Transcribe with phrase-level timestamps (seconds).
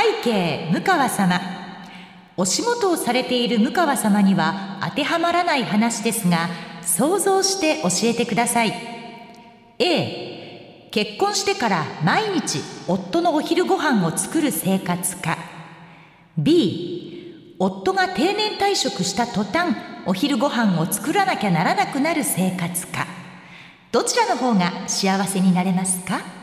[0.00, 1.40] 背景向川様。
[2.36, 6.48] お仕事をされている向川様には当てはまらない話ですが
[6.82, 8.72] 想像して教えてください。
[9.80, 15.36] A 結婚してから毎日夫のお昼ご飯を作る生活か。
[16.36, 19.74] B 夫が定年退職した途端
[20.06, 23.04] お昼ご飯を作らなきゃならなくなる生活か。
[23.90, 26.37] どちらの方が幸せになれますか？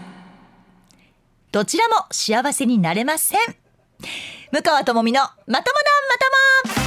[1.55, 3.39] どちらも幸せになれません。
[4.51, 5.63] 向川智美のまともなま
[6.19, 6.85] とも。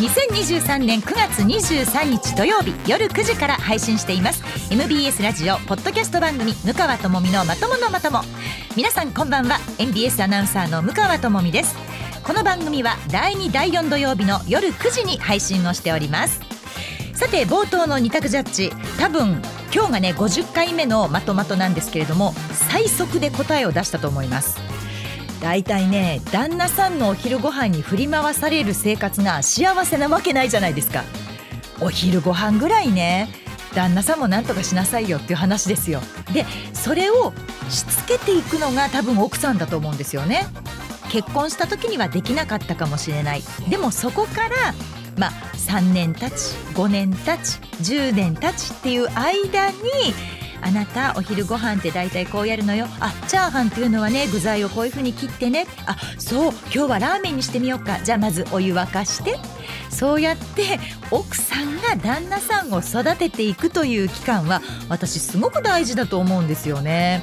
[0.00, 4.42] 2023年9月23日土曜日夜9時から配信しています。
[4.72, 8.22] MBS ラジオポッドキャスト番組向川智美のまとものまとも。
[8.78, 9.58] 皆さんこんばんは。
[9.78, 11.76] MBS アナウンサーの向川智美です。
[12.24, 16.40] この番組は第2第4土曜日の夜9時に配信をしております。
[17.12, 18.72] さて冒頭の二択ジャッジ。
[18.98, 19.42] 多分
[19.74, 22.32] 今日がね50回目のまとまとなんですけれども
[22.70, 24.56] 最速で答えを出したと思います。
[25.42, 31.04] だいたいね旦那さんのお昼ご飯に振り回される生活が幸せなわけないじゃないですか。
[31.82, 33.28] お昼ご飯ぐらいね
[33.74, 36.00] 旦那さんも何とかしなさいよっていう話ですよ。
[36.32, 37.34] でそれを
[37.68, 40.46] しつけていくのが多分奥さんだと思うんですよね。
[41.14, 43.42] 結婚した時にはできなかったかもしれない。
[43.68, 44.74] でもそこから
[45.16, 47.60] まあ3年経ち5年経ち
[47.92, 49.30] 10年経ちっていう間
[49.70, 49.78] に
[50.60, 52.88] あなたお昼ご飯って大体こうやるのよ。
[52.98, 55.68] あチャーハンっていうのはね具材をこういう風に切ってね。
[55.86, 58.00] あそう今日はラーメンにしてみようか。
[58.00, 59.38] じゃあまずお湯沸かして
[59.90, 60.80] そうやって
[61.12, 67.22] 奥さんが旦那さんを育てていくという期間は私すごく大事だと思うんですよね。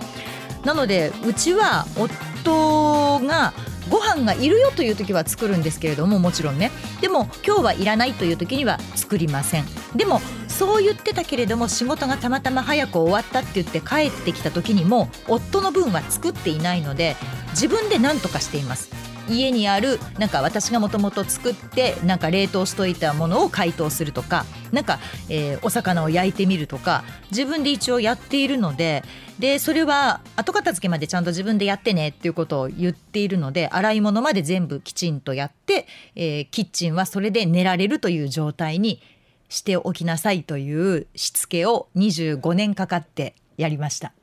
[0.64, 3.52] なのでうちは夫が
[3.92, 6.72] ご飯がいるよという時は作るんですけれどももちろんね。
[7.02, 9.66] でも今日はいらないという時には作りません。
[9.96, 17.18] でもそう言ってたけれども仕事がたまたま早く終わったって言って帰ってきた時にも夫の分は作っていないので
[17.50, 19.01] 自分で何とかしています。
[19.32, 25.00] 家にあるなんか私がもともと作ってなんか冷凍しといたものを解凍するとかなんか、
[25.30, 29.04] えー、お魚を焼いてみるとか自分で一応やっているので
[29.40, 39.02] でそれは後片付けまでちゃんと自分でやってねっていうことを言っているので洗い物まで全部きちんとやって、えー、キッチンはそれで寝られるという状態に
[39.50, 44.14] しておきなさいというしつけを25年かかってやりました。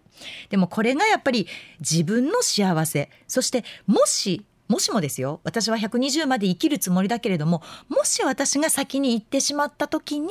[0.50, 1.46] でもこれがやっぱり
[1.80, 10.28] 自分の幸せそしてもしもしもですよ私は120まで生きるつもりだけれどももし私が先に行ってしまった時に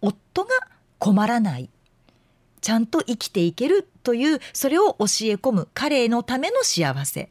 [0.00, 0.50] 夫が
[0.98, 1.68] 困らない
[2.60, 7.28] ちゃんと生きていけるというそれを教え込む彼のための幸せ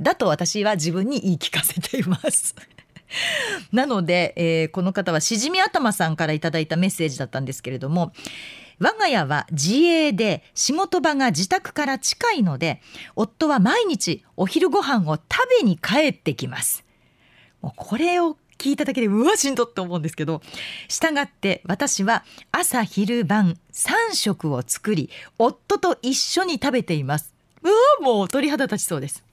[0.00, 2.54] だと私は自分に言い聞かせています。
[3.72, 8.12] なので、えー、この方はしじみ頭さんからいただいたメッセージだったんですけれども
[8.78, 12.80] 我が家は自営で仕事場が自宅から近いので
[13.14, 15.24] 夫は毎日お昼ご飯を食
[15.60, 16.84] べに帰ってきます。
[17.62, 20.40] もうこれを聞いただけでうわしんどって思うんですけど
[20.88, 27.34] 従って私は朝昼晩3食を作り夫と一緒に食べています。
[27.62, 29.24] うわもう鳥肌立ちそうです。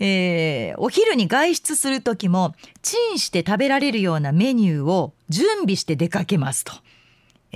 [0.00, 6.72] えー、お昼に外出する時もチンして食べられるようなメニューを準備して出かけますと。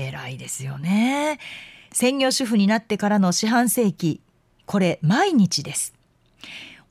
[0.03, 1.39] 偉いですよね。
[1.93, 4.21] 専業主婦になってからの四半世紀
[4.67, 5.95] これ毎日です。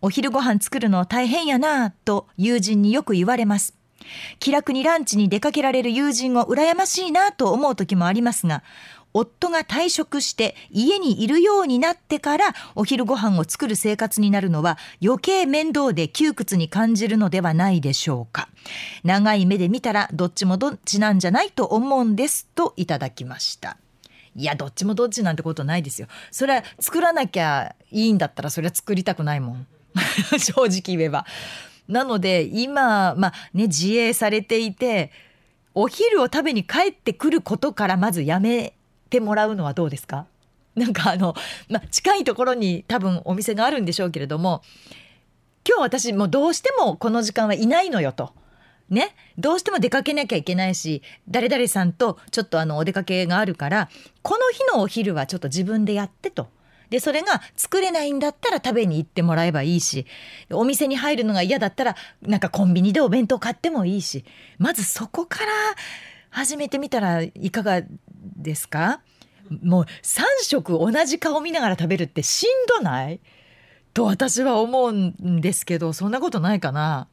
[0.01, 3.75] お昼ご飯作るの大変やなぁと友人によく言われます。
[4.39, 8.63] 気楽にランチに出かけられる友人を羨ましいなと思う時もありますが
[9.13, 12.45] 夫が退職して家にいるようになってから
[12.75, 18.49] お昼ご飯を作る生活になるのは余計面倒で窮屈に感じるのではないでしょうか。
[19.03, 23.77] 長い目で見たらどっちもどっちなんじゃないと思うんですといただきました。
[24.35, 26.07] いやどっちもどっちなんてことないですよ。
[26.31, 29.67] それは作らなきゃいいんだったらそれは作りたくないもん。
[30.39, 31.25] 正直言えば。
[31.87, 35.11] なので今まあね自営されていて
[35.73, 38.73] お昼を食べに帰ってくることからまずやめ
[39.11, 40.25] てもらうのはどうですか？
[40.75, 41.35] なんかあの、
[41.69, 44.61] まあ、近いところに多分お店があるんでしょうけれども
[45.67, 48.33] 今日私もうどうしてもこの時間はいないのよと。
[48.89, 53.89] ね、どうしても出かけなきゃいけないし誰々さんとちょっとあのお出かけがあるから
[54.21, 56.47] この日のお昼はちょっと自分でやってと。
[56.89, 60.05] でそれが作れないんだったら食べに行ってもらえばいいし
[60.51, 64.25] お店に入るのが嫌だったらなんかコンビニでお弁当買ってもいいし
[64.57, 65.51] まずそこから
[66.31, 67.81] 始めてみたらいかが
[68.41, 69.01] ですか？
[69.63, 73.19] もう3食同じ顔見ながら食べるってしんどない？
[73.93, 77.07] と私は思うんですけどそんなことないかな。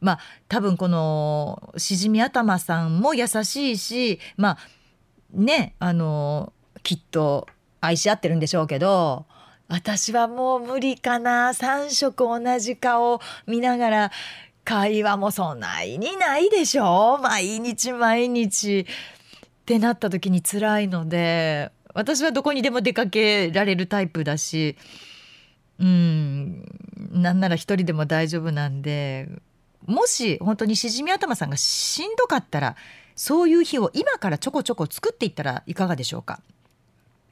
[0.00, 0.18] まあ
[0.48, 4.58] 多分このしじみ頭さんも優しいしまあ
[5.32, 7.46] ねあのきっと
[7.80, 9.26] 愛し合ってるんでしょうけど
[9.68, 11.50] 私はもう無理かな。
[11.50, 14.10] 3食同じ顔見ながら
[14.64, 17.18] 会話もそんなにないでしょ？
[17.22, 18.86] 毎日毎日。
[19.68, 24.78] ってなった時に辛いので私はどこにでも出かけられるタイプだし
[25.78, 26.64] うん
[27.12, 29.28] なんなら一人でも大丈夫なんで
[29.84, 32.76] もし本当にしじみ頭さんがしんどかったら
[33.14, 36.40] そういう日を今からちょこちょこ作っていったらいかがでしょうか？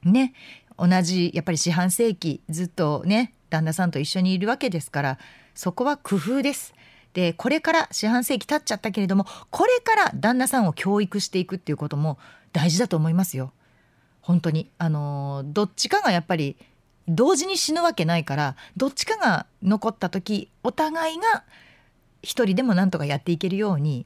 [0.03, 0.33] ね
[0.77, 5.17] 同じやっぱり四半世紀ずっとね旦那さんと一緒にいるわけですから
[5.55, 6.75] そこは工夫です。
[7.17, 12.19] でこれから四半世紀経っちゃったけれどもこれから旦那さんを教育していくっていうことも
[12.53, 13.53] 大事だと思いますよ。
[14.21, 16.57] 本当にあのどっちかがやっぱり
[17.07, 21.43] 同時に死ぬわけないからどっちかが残った時お互いが
[22.21, 24.05] 一人でもなんとかやっていけるように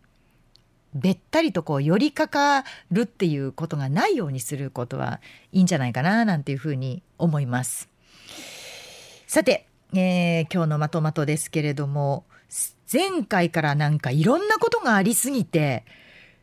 [0.93, 5.19] べったりとこう寄りかかるっていうことがないようにすることは
[5.51, 7.89] いいんじゃないかななんていうふうに思います。
[9.27, 12.23] さて、えー、今日のまとまとですけれども
[12.91, 15.85] 前回からなんかいろんなことがありすぎて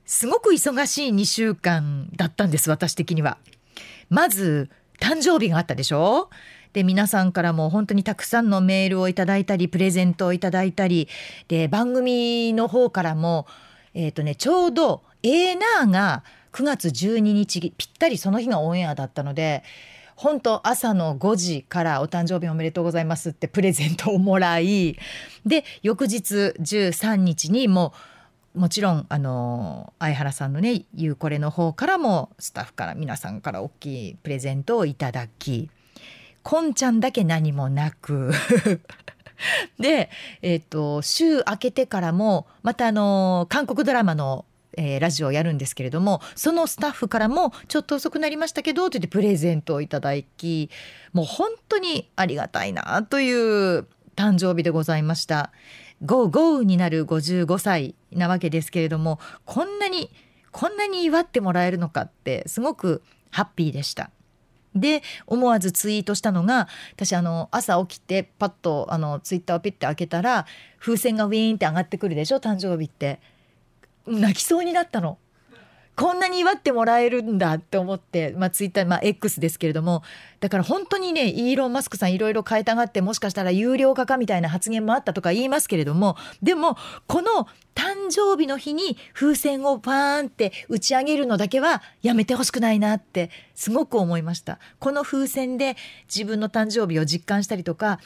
[0.06, 3.36] すごく忙しい2週間だったんです私的には。
[4.08, 6.30] まず誕生日があったでしょ？
[6.72, 11.08] で皆さんからも本当にたくさんのメールをいただいたりプレゼントをいただいたり
[11.48, 13.46] で番組の方からも、
[13.94, 19.62] えーとね、ちょうど A ナーが9月12日ぴったりその日がオンエアだったので
[20.18, 24.98] 本当朝の5時からお誕生日おめでとうございますってプレゼントをもらい
[25.46, 27.94] で翌日13日にも
[28.56, 35.70] うもちろんあの相原さんのねゆうこれの方からもスタッフから皆さんから大きいプレゼントをいただき
[36.42, 38.32] こんちゃんだけ何もなく。
[39.78, 40.10] で、
[40.42, 44.44] えーと、週明けてからもまたあの韓国ドラマの
[44.78, 50.70] えー、ラジオをやるんですけれどもそのスタッフからも「ちょっと遅くなりましたけど」と言ってプレゼントをいただき
[51.12, 55.52] もう本当にありがたいなという誕生日でございました。
[56.04, 60.10] ゴーゴーになる55歳なわけですけれどもこんなに
[60.52, 64.10] こんなに祝ってもらえるのかってすごくハッピーでした。
[64.76, 70.46] で思わずツイートしたのが私あの朝起きてパッとあのツイッターをピッて開けたら
[70.78, 73.20] 風船がウィーンって上がってくるでしょ誕生日って
[74.08, 75.18] 泣きそうになったの。
[75.98, 80.04] こんなに祝ってもらえるんだって思って、まあ、ツイッター、まあ、X ですけれども。
[80.38, 86.16] だから本当にねイーロン・マスクさんいろいろ変えたがってもしかしたら有料化かみたいな発言もあったとか言いますけれども。
[86.40, 86.76] でも
[87.08, 94.60] この誕生日の日に風船をパーンって打ち上げるのだけはやめてほしくないなってすごく思いました。
[94.78, 95.76] この風船で
[96.06, 97.98] 自分の誕生日を実感したりとか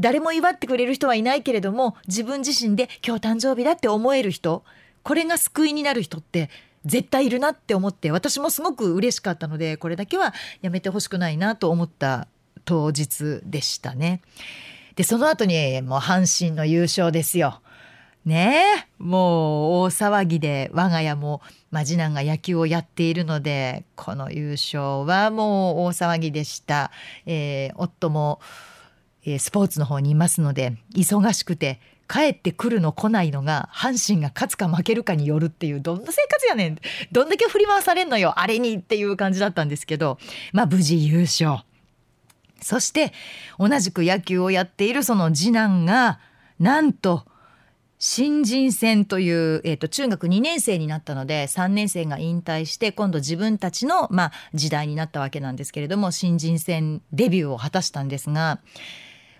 [0.00, 4.64] 誰も祝ってくれる人はいないけれども自分自身で今日誕生日だって思える人。
[5.08, 6.50] これが救いになる人って
[6.84, 12.28] 絶対いるなって思って私もすごく嬉しかったのでこれだけはやめてほしくないなと思った
[12.66, 14.20] 当日でしたね。
[14.96, 17.62] でその後にもう阪神の優勝ですよ。
[18.26, 21.40] ねもう大騒ぎで我が家も、
[21.70, 26.90] まあ、次男が野球をやっているのでこの優勝はもう大騒ぎでした。
[27.24, 28.40] えー、夫も、
[29.24, 36.78] えー、スポーツの方にいますので忙しくて帰ってくるの来ないのが阪神が勝つか負けるかによるっていうどんな生活やねん。
[37.12, 40.18] どんだけ振り回されんのよあれにっていう感じだったんですけど。
[40.52, 41.58] まあ無事優勝。
[42.60, 43.12] そして
[43.58, 46.18] 同じく野球をやっているその次男が
[46.58, 47.24] なんと
[48.00, 58.60] 新人戦という、えー、と中学2年生になったので3年生が引退して今度自分たちの、まあ、時代になったわけなんですけれども新人戦デビューを果たしたんですが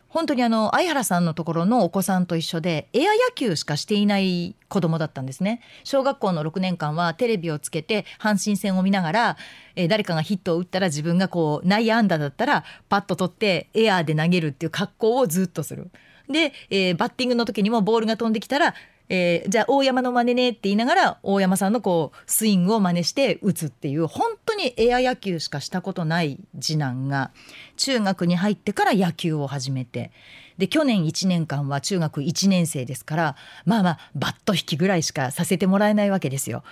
[0.08, 9.36] 本当にあの相原さんのところのお子さんと一緒でエア野球しかしていない子供だったんですね小学校の6年間はテレビをつけて阪神戦を見ながら、
[9.76, 15.90] えー、誰かがヒットを打ったら自分がこう内野安打だったらパッと取ってエアーで投げるっていう格好をずっとする。
[16.28, 18.74] で、えー、バッティングの時にもボールが飛んできたら
[19.10, 27.30] えー、じゃあ大山の真似ねって言いながら大山さんのこうスイングを真似して打つっていう本当にエア野球しかしたことない次男が
[27.76, 30.10] 中学に入ってから野球を始めて
[30.58, 36.62] で去年1年間は中学1年生ですからまあまあバット引きぐらいしかさせてもらえないわけですよ。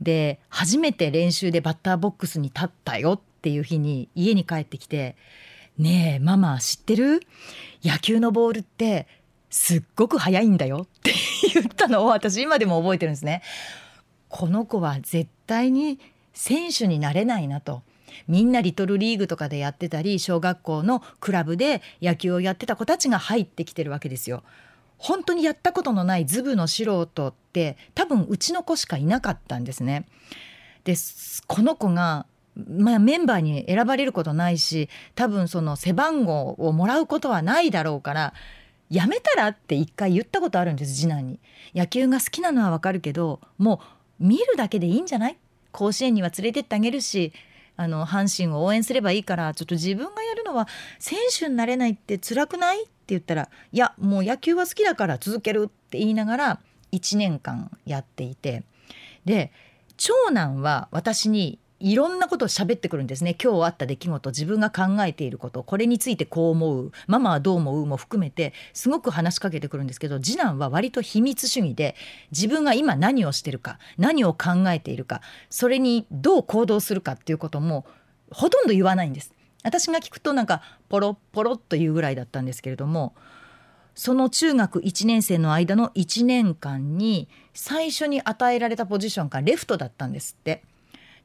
[0.00, 5.16] で初めて練習でバッターボックスに立ったよっていう日に家に帰ってきて
[5.78, 7.20] 「ねえママ知ってる？
[7.84, 9.06] 野球のボールって
[9.50, 11.12] すっごく速いんだよって
[11.54, 13.42] 言ったのを私今でも覚えてるんですね。
[14.28, 15.98] この子は絶対に
[16.32, 17.82] 選手になれないなと。
[18.28, 24.42] みんなリトルリーグとかでやってたり小学校のクラブで野球をやってた子たちが入ってきてるわけですよ。
[24.98, 30.06] 本当にやったことのないズブの素人って多分うちの子しかいなかったんですね。
[30.84, 30.94] で
[31.46, 38.34] この子がまあ、メンバーに選ばれることないし多分その背番号をもらうことはないだろうから
[38.94, 41.40] やめたらって一回言ったことあるんです次男に。
[41.74, 43.80] 野球が好きなのはわかるけども
[44.20, 45.36] う見るだけでいいんじゃない？
[45.72, 47.32] 甲子園には連れてってあげるし
[47.76, 50.68] あの阪神を応援すればいいからちょっと自分がやるのは
[51.00, 52.84] 選手になれないって辛くない？
[52.84, 56.60] って言ったらいやもう野球は好きだから続けるって言いながら
[56.92, 58.62] 1年間やっていて。
[59.24, 59.50] で
[59.96, 71.94] 長男は私にいろんなことを喋ってくるんですね今日あった出来事自分が考えていることこれについてこう思うママはどう思うも含めてすごく話しかけてくるんですけど次男は割と秘密主義で
[72.30, 77.84] 自分が今何をしてるか何を考えているかそれにどう行動するかっていうことも
[78.30, 79.34] ほとんど言わないんです。
[79.62, 83.14] 私が聞くとなんかポロポロっというぐらいだったんですけれども
[83.94, 90.62] その中学1年生の間の1年間に最初に与えられたポジションがレフトだったんですって。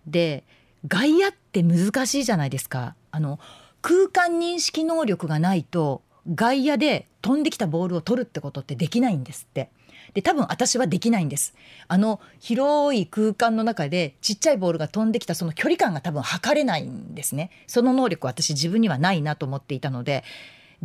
[0.06, 0.44] で
[0.88, 2.96] 外野って難しいじゃないですか。
[3.12, 3.39] あの
[3.82, 6.01] 空間認識能力がないと
[6.36, 9.70] 外野で飛んできたボールを取るってことってできないんですって。
[10.13, 11.53] で多分私はできないんです。
[11.88, 17.51] あの広い空間の中でちっちゃいボールが飛んできたその距離感が多分測れないんですね。
[17.68, 20.24] その能力私自分にはないなと思っていたので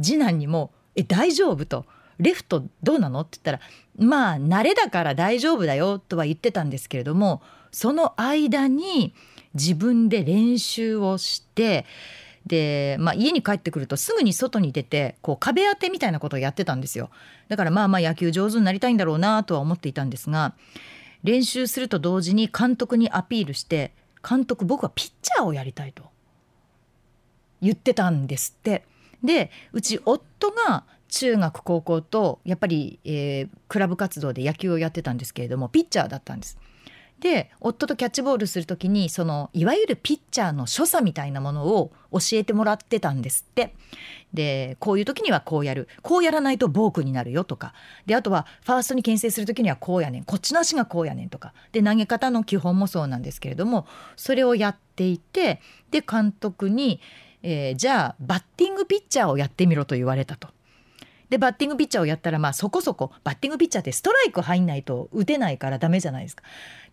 [0.01, 1.87] 次男にも「え大丈夫?」と
[2.19, 7.41] 「レフトどうなの?」って言ったら「まあ慣れだから大丈夫だよ」とは言ってたんですけれども
[7.75, 9.15] その間に
[9.55, 11.87] 自分で練習をして
[12.47, 17.11] で、まあ、家に帰ってくるとすぐに外に出てこう壁当てみたいなことをやってたんですよ
[17.49, 20.55] だからまあまあ野球上手になりたいんだろうなとは思っていたんですが
[21.25, 23.93] 練習すると同時に監督にアピールして
[24.27, 26.05] 監督僕はピッチャーをやりたいと
[27.61, 28.85] 言ってたんですって
[29.25, 36.57] でうち夫が中学高校とやっぱり、えー、クラブ活動で野球をやってたんですけれどもピッチャーだったんです。
[37.25, 43.75] で夫とキャッチボールする時にそのいわゆるピッチャーの所作みたいなものを教えてもらってたんですって。
[44.35, 45.89] でこういう時にはこうやる。
[46.03, 47.73] こうやらないとボークになるよとか。
[48.05, 50.25] であとはファーストに牽制する時にはこうやねん。
[50.25, 51.55] こっちの足がこうやねんとか。
[51.73, 57.01] で投げ方の基本もそうなんですけれどもそれをやっていてで監督に、
[57.43, 60.49] えー、じゃあバッティングピッチャーをやってみろと言われたと。
[61.35, 66.45] でバッティングピッチャーをやったらまあそこそこバッティングピッチャーってストライク入んないと打てないからダメじゃないですか。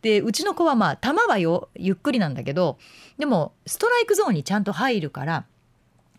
[0.01, 2.79] でうちの子はまあ球はよゆっくりなんだけど
[3.19, 5.45] でもストライクゾーンにちゃんと入るから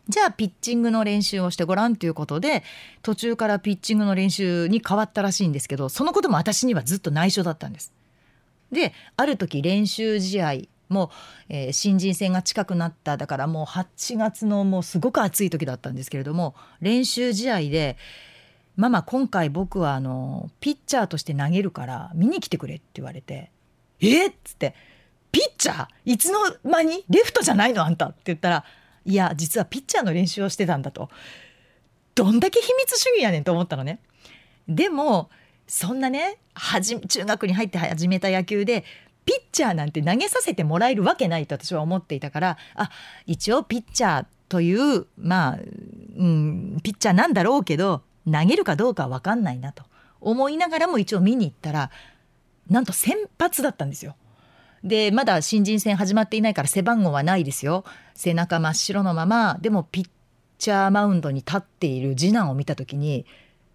[0.09, 2.63] じゃあピッチングの練習をしてごらんということで
[3.03, 7.93] 途中からピッチングの練習に変わったらしいんですけどそのことも私にはずっと内緒だったんです。
[8.71, 10.53] である時練習試合
[10.93, 11.09] もう、
[11.49, 17.97] えー、新人戦が近くなっただからもう8月のもうすごく暑い時だったんですけれども練習試合で
[18.77, 23.51] 「ママ今回僕はあのピッチャーとして投げるから見に来てくれ」って言われて
[24.01, 24.75] 「えっ?」っつって
[25.33, 27.85] 「ピッチャーいつの間にレフトじゃないの？
[27.85, 28.65] あんた」って言ったら
[29.05, 31.11] 「いや実はピッチャーの練習をしてたんだ」と。
[32.15, 33.99] どんだけ秘密主義やねんと思ったのね。
[34.69, 35.31] でも
[35.67, 36.37] そんなね
[37.09, 38.85] 中学に入って始めた野球で
[39.25, 42.91] ピッチャーなんて投げさせてもらえるわけないと私は思っていたからあ
[43.27, 45.59] 一応ピッチャーというまあ、
[46.17, 49.85] うん、ピッチャーなんだろうけど投げるかどうかは分かんないなと
[50.21, 51.91] 思いながらも一応見に行ったら
[52.69, 54.15] なんと先発だったんですよ。
[54.85, 57.85] でまだ新人戦始まっていないから背番号はないですよ。
[58.15, 60.09] 背中真っ白のままでもピッ
[60.59, 63.27] チャーマウンドに立っている次男を見た時に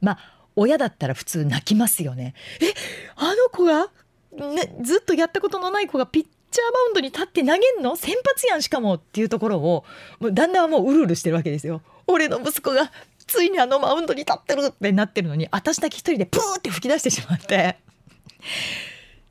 [0.02, 0.20] まあ
[0.56, 2.34] 親だったら普通泣きますよね。
[2.62, 2.74] え
[3.16, 3.90] あの子が
[4.38, 7.96] ね、ずっとやったことのない子がピッチャーマウンドに立って投げんの？
[7.96, 9.84] 先発やんしかもっていうところを
[10.20, 11.82] もう旦那はもううるうるしてるわけですよ。
[12.08, 12.92] 俺の息子が
[13.26, 17.78] ついにあのマウンドに立ってるってなってるのに私だけ一人でプーって吹き出してしまって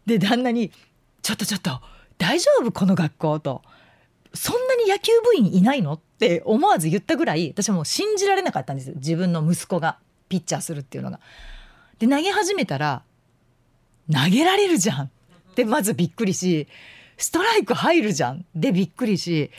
[0.05, 0.71] で旦那に
[1.23, 1.81] 「ちょっとちょっと
[2.19, 3.63] 大丈夫この学校」と
[4.35, 9.99] 「そんなに野球部員いないの?」って思わず言ったぐらい私はもう信じられなかったんです自分の息子が
[10.29, 11.21] ピッチャーするっていうのが。
[11.99, 13.03] で投げ始めたら
[14.13, 15.07] 投げられるじゃん。
[15.07, 15.09] っ
[15.57, 16.69] てまずびっくりし
[17.17, 18.45] ストライク入るじゃん。
[18.55, 19.51] でびっくりし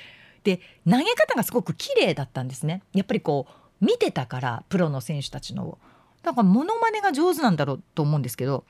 [0.43, 0.57] で
[0.89, 2.83] 投げ方がすごく綺麗だったんですね。
[2.93, 5.77] やっぱりこう見てたからプロの選手たちの
[6.23, 8.63] だからモノマネが上手なんだろうと思うんですけど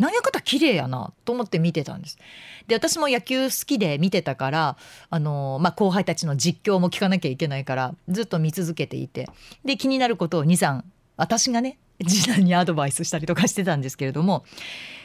[0.00, 2.18] 投げ方綺麗やなと思って見てたんです。
[2.66, 4.76] で私も野球好きで見てたから
[5.10, 9.28] あの、まあ、後輩たちの実況も聞かなきゃいけないからずっと見続けていて。
[9.64, 10.82] で気になることを23
[11.16, 14.44] 私がね次男にアドバイスしたりとかしてたんですけれども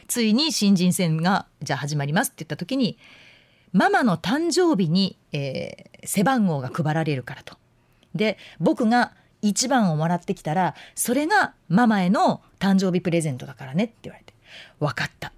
[0.07, 2.97] ついに新人戦がじゃあ始まりますって言った時に
[3.71, 7.57] ママの誕生日に、えー、背番号が配られるからと。
[8.13, 14.33] で僕が1番をもらってきたらそれがママへの誕生日プレゼントだからねって言われて
[14.79, 15.33] 分かった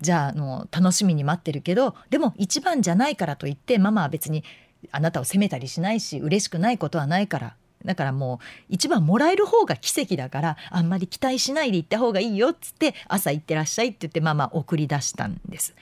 [0.00, 4.44] じゃああの楽しみに待ってるけどでも一番じゃないからといってママは別に
[4.90, 15.74] あなたを責めたりしないし嬉しくないことはないからだからもう一番もらえる方が奇跡だからあんまり期待しないで行った方がいいよっつって朝行ってらっしゃいって言ってママ送り出したんです。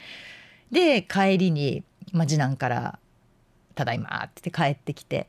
[0.70, 2.98] で帰りに、まあ、次男から
[3.74, 5.26] 「ただいま」ってって帰ってきて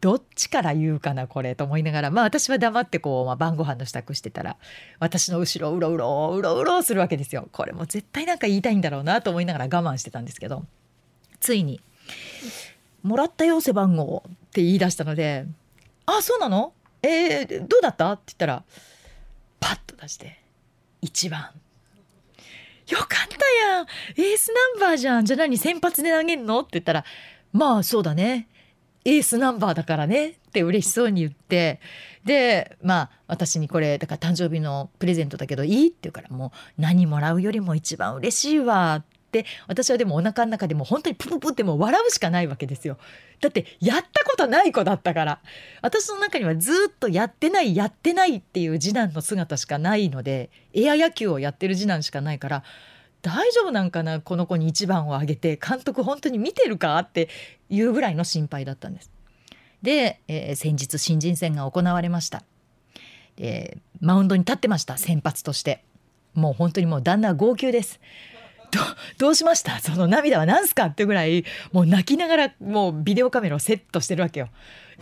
[0.00, 4.56] どっちから言うかなこれと思いながらまあ私は黙ってこう、まあ、晩ご飯の支度してたら
[5.00, 7.48] 私の後ろをうろうろうろうろするわけですよ。
[7.52, 10.64] これも絶対なんか言いたいんだろうなと思いながら我慢してたんですけど
[11.40, 11.80] ついに
[13.02, 14.22] 「もらったよ背番号」
[14.56, 15.44] って言い出したので
[16.06, 16.72] 「あそうなの？
[17.02, 18.64] えー、どうだった?」って言ったら
[19.60, 20.40] パッと出して
[21.04, 21.50] 「1番」。
[22.88, 23.86] よかったやん。
[24.16, 25.24] エースナンバーじゃん。
[25.26, 26.60] じゃあ何先発で投げるの？
[26.60, 27.04] って言ったら
[27.52, 28.48] まあそうだね。
[29.04, 30.28] エースナンバーだからね。
[30.28, 31.80] って嬉しそうに言って
[32.24, 35.88] でまあ私にこれだから誕生日のプレゼントだけどいい？
[35.88, 38.96] って言うからもう何もらうよりも一番嬉しいわ。
[38.96, 39.04] っ
[39.42, 42.98] て私はでもお腹の中でも本当にプププってもう笑うしかないわけですよ
[43.40, 45.40] だってやったことない子だったから
[45.82, 52.62] 私の中にはずっとやってないやってないっていう次男の姿しかないのでエア野球をやってる次男しかないから
[53.22, 57.28] 大丈夫なんかなこの子に1番をあげて監督本当に見てるかって
[57.68, 59.10] いうぐらいの心配だったんです。
[59.82, 62.44] で、えー、先日新人戦が行われました。
[63.34, 65.84] でマウンドに立ってました先発として
[66.34, 68.00] もう本当にもう旦那号泣です
[68.70, 68.80] ど
[69.18, 69.78] どうしました？
[69.80, 74.48] その涙は何すかってぐらいもう泣きながらもうビデオカメラをセットしてるわけよ。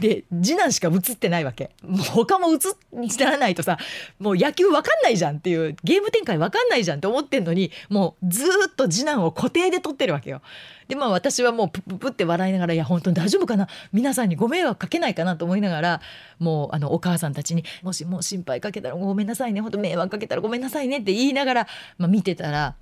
[0.00, 3.78] で次男しか映ってないわけもう他も映らないとさ
[4.18, 10.42] もう野球わかんないじゃんっていうゲーム展開わかんないじゃんって思ってんのにもうずっと次男を固定で撮ってるわけよ。
[10.88, 13.68] でまあ私はもうプッププって笑いながら「いや本当に大丈夫かな？
[13.92, 16.00] 皆さんにご迷惑かけないかな」と思いながら
[16.40, 21.68] もうあのお母さんたちに「もしもう心配かけたらごめんなさいね本当迷惑かけたらごめんなさいね」って言いながら、
[21.99, 22.75] まあ、見てたら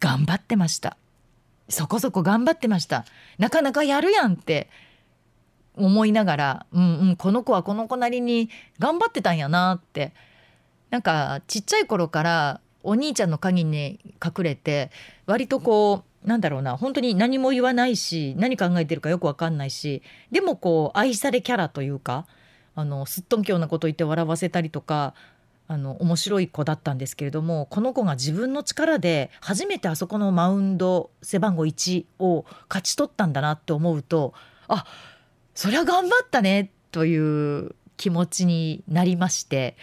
[0.00, 0.96] 頑張ってました。
[1.68, 3.04] そこそこ頑張ってました。
[3.38, 4.70] なかなかやるやんって
[5.76, 10.12] 思いながらうんうんこの子はこの子なりに頑張ってたんやなって。
[10.90, 14.90] なんかちっちゃい頃からお兄ちゃんの影に隠れて
[15.26, 22.26] 割とこうなんだろうな本当に何も言わないし何考えてるかよく分かんないしでもこう愛されキャラというか
[22.74, 25.14] あのすっとんきょうなこと言って笑わせたりとか
[25.70, 34.32] あの面白い子だったんですけれどもこの子が自分の力で初めてあそこのマウンド背番号1を勝ち取ったんだなって思うと
[34.66, 34.86] あ
[35.54, 39.76] そりゃ頑張ったねという気持ちになりまして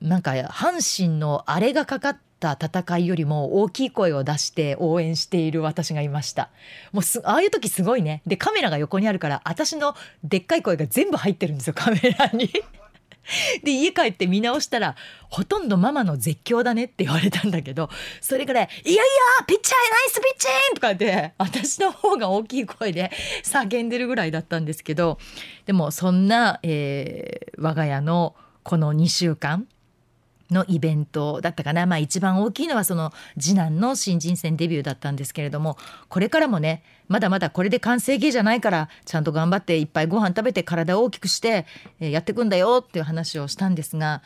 [0.00, 6.50] なんか阪神のあれがかかった戦いよりも大きい声を出して応援している私がいました。
[6.92, 8.22] もうああいう時すごいね。
[8.24, 12.48] でカメラが横にあるから私のでっかい声が全部入ってるんですよカメラに。
[13.62, 14.96] で家帰って見直したら
[15.28, 23.10] ほとんどママの絶叫だねって言われたんだけどそれぐらい「いやいやピッチャーナイスピッチン!」とかって私の方が大きい声で
[23.44, 25.18] 叫んでるぐらいだったんですけど
[25.66, 29.66] でもそんな、えー、我が家のこの2週間
[30.50, 35.76] のイベントだったかな、まあ、一番大きいのはその次男の新人戦デビューだったんですけれども
[36.08, 41.66] これからもねまだまだこれで完成形じゃないからちゃんと頑張っていっぱいご飯食べて体を大きくして
[41.98, 44.22] やっていくんだよっていう話をしたんですが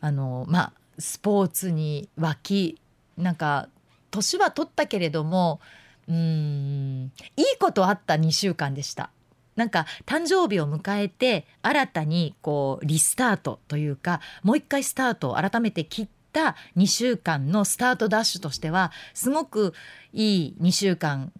[0.00, 2.80] あのまあスポーツに沸き
[3.16, 3.68] なんか
[4.10, 5.60] 年は取ったけれども
[6.08, 9.10] うんいいことあった2週間でした。
[9.58, 19.74] なんか誕生日を迎えて新たにこうリスタートというかもう一回スタートを改めて切った2週間のスタートダッシュとしてはすごく
[20.12, 21.32] いい2週間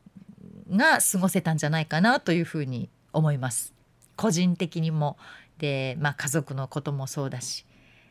[0.68, 3.72] が過ごせたんじゃないかなというふうに思います。
[4.16, 5.16] 個人的にも
[5.58, 7.64] で、まあ、家族のこともそうだし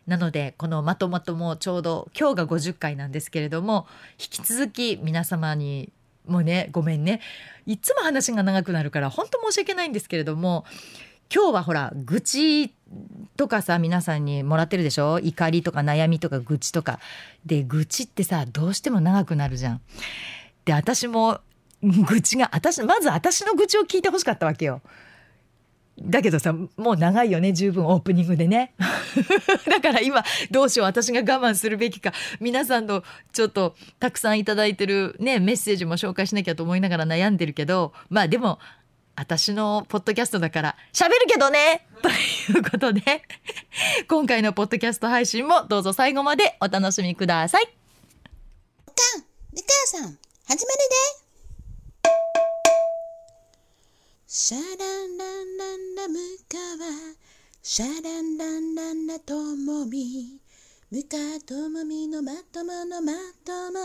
[0.05, 5.91] なのでこのまとまともちょうど今日が50回なんですけれども引き続き皆様に
[6.27, 7.21] もうねごめんね
[7.65, 10.65] いつも話が長くなるから本当申し訳ないんですけれども
[11.33, 12.73] 今日はほら愚痴
[13.35, 15.19] とかさ皆さんにもらってるでしょ？
[15.19, 16.99] 怒りとか悩みとか愚痴とか
[17.45, 19.81] で愚痴ってさどうしても長くなるじゃん。
[20.63, 21.41] で私も
[21.81, 24.81] 愚痴が私まず私の愚痴を聞いてほしかったわけよ。
[25.99, 28.73] だけどさもう長いよね十分オープニングでね
[29.65, 38.59] だから今どうしよう私が我慢するべきか皆さんのちょっとたくさん頂いてるねメッセージも紹介しなきゃと思いながら悩んでるけどまあでも
[39.15, 43.01] 私のポッドキャストだから喋るけどね ということで
[44.07, 47.63] 今回のポッドキャスト配信もどうぞ最後までお楽しみください。
[48.85, 50.57] おかん、みかさん、始まる
[51.21, 51.26] で。
[54.29, 56.91] シャランランランラムカワ
[57.63, 60.41] シャランランランラトモミ
[60.91, 63.13] ムカトモミのまとものま
[63.45, 63.79] とも。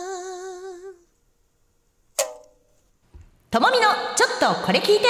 [3.52, 5.06] ともみのちょっとこれ聞いて。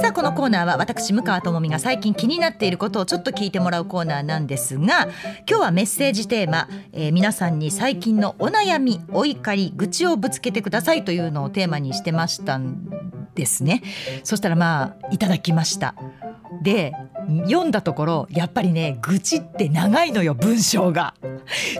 [0.00, 5.08] さあこのコーナーは私向川智美が最近気になっていることをちょっと聞いてもらうコーナーなんですが
[5.48, 12.88] 今日はメッセージテーマ、えー皆さんに最近のお悩みお怒り愚痴をぶつけてくださいというのをテーマにしてましたん
[13.34, 13.82] ですね。
[14.22, 15.94] そしたらまあいただきました。
[16.62, 16.92] で
[17.44, 21.14] 読んだところやっぱりね愚痴って長いのよ文章が。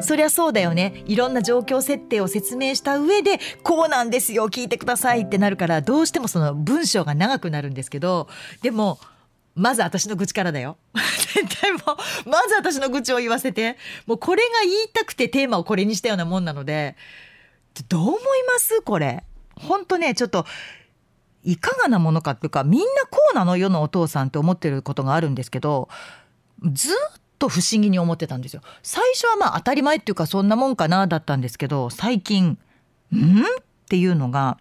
[0.00, 1.02] そりゃそうだよね。
[1.06, 8.07] いろんな状況設定を説明した上でこうなんですよ聞いてくださいってなるからどうしてもその文章が長くなるんですけど
[8.62, 8.98] でも
[9.54, 10.76] まず私の愚痴からだよ。
[11.34, 13.76] 絶対もうまず私の愚痴を言わせて。
[14.06, 16.96] もうこれが言いたくてテーマをこれにしたようなもんなので。
[17.88, 18.82] どう思います？
[18.82, 19.24] これ。
[19.56, 20.46] 本当ねちょっと
[21.44, 25.88] いかがなものかっていうかみんなこうなの世のお父さんって思ってることがあるんですけど
[26.72, 28.62] ずっと不思議に思ってたんですよ。
[28.82, 32.58] 最初はまあ当たり前っていうかそんなもんかなだったんですけど最近
[33.14, 33.44] 「ん?」っ
[33.88, 34.58] ていうのが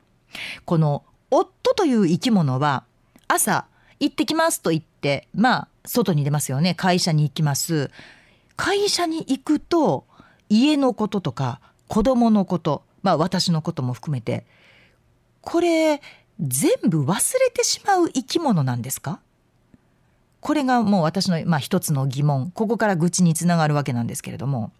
[0.65, 2.83] この夫という生き物は
[3.27, 3.65] 朝
[3.99, 7.91] 行ってきますと言ってまあ外に出ますよね会社に行きます。
[8.55, 10.05] 会社に行くと
[10.49, 14.45] 家のこととか子供のことまあ私のことも含めて
[15.41, 16.01] これ
[16.39, 19.19] 全部忘れてしまう生き物なんですか？
[20.39, 24.71] これがもう私の、まあ、一つの疑問ここから愚痴につながるわけなんですけれども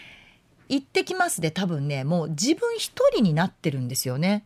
[0.68, 4.44] 「行ってきます」で多分ねもう自分一人になってるんですよね。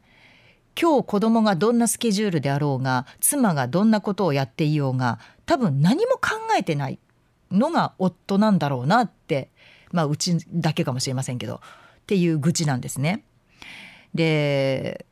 [0.80, 6.98] 今日子供がどんなスケジュールであろうが妻がどんなことをやっていようが多分何も考えてない
[7.50, 9.50] のが夫なんだろうなって
[9.92, 11.60] まあうちだけかもしれませんけどっ
[12.06, 13.24] ていう愚痴なんですね。
[14.14, 15.06] で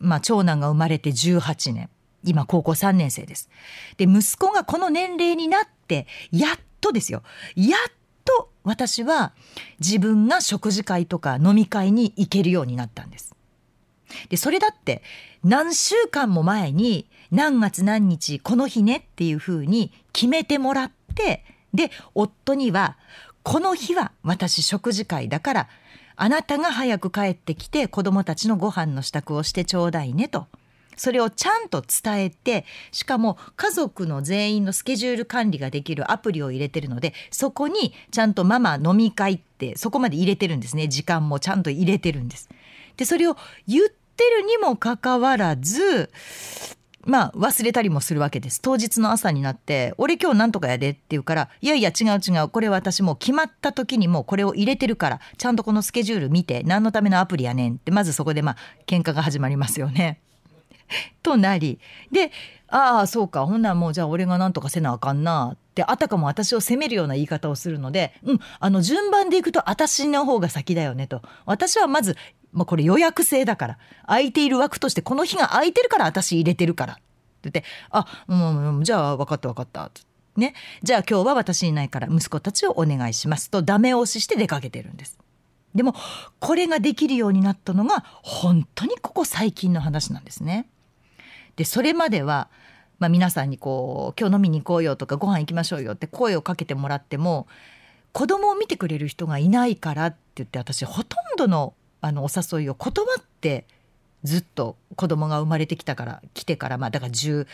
[0.00, 1.88] まあ、長男が生まれて18年
[2.24, 3.48] 今高校3年生です。
[3.96, 7.22] で息子がこの年齢になってやっとですよ
[7.56, 7.92] やっ
[8.24, 9.32] と私は
[9.78, 13.34] 自分が食事会とか飲み会に行けるようになったんです。
[14.28, 15.02] でそれだって
[15.42, 22.96] 何週間も前に何月何日この日ねっていうふうに決めてもらってで夫には
[23.42, 25.68] この日は私食事会だから
[26.16, 30.46] あなたが早く帰ってきて子供たちのご飯の支度をしてちょうだいねと。
[30.96, 42.48] それをちゃんと伝えてしかも家族の全員のスケジュール管理ができるアプリを入れてるのでそこにちゃんとママ飲み会ってそこまで入れてるんですね時間もちゃんと入れてるんです。
[42.96, 46.10] でそれを言ってるにもかかわらず
[47.06, 48.60] まあ忘れたりもするわけです。
[48.60, 52.48] 当日の朝になって「俺今日なんとかやで」って言うから「いやいや違う違う。
[52.48, 60.20] これ私もう決まった時にもうこれを入れてるからちゃんとこのスケジュール見て何のためのアプリやねん」ってまずそこでまあ喧嘩が始まりますよね。
[61.22, 61.78] となり
[62.10, 62.32] で
[62.68, 63.46] 「ああそうか。
[63.46, 71.20] ほんならもうじゃあ俺がなんとかせなあかんな」ってあたかも私を責めるような言い方をするので「うんあの順番でいくと私の方が先だよね」と。
[71.44, 72.16] 私はまず
[72.54, 73.78] まあ、これ予約制だから。
[74.06, 76.94] 空いている枠としてこの日が空いてるから私入れてるから。
[76.94, 77.02] って
[77.42, 79.90] 言って「あうん、じゃあ分かった分かった」っ
[80.36, 83.50] ね、じゃあ今日は私いないから息子たちをお願いします。
[83.50, 85.18] とダメ押しして出かけてるんです。
[85.74, 85.94] でも
[86.40, 90.66] これができるようになったのが本当にここ最近の話なんですね。
[91.56, 92.48] でそれまでは、
[92.98, 97.46] まあ、皆さんにこう「今日飲みに行こうよ」とか「ご飯行きましょうよ」って声をかけてもらっても
[98.12, 103.64] 子供を見てくれる人がいないからって言って私ほとんどのあのお誘いを断って
[104.24, 107.46] ずっと子供が生まれてきたから来てからまあだから18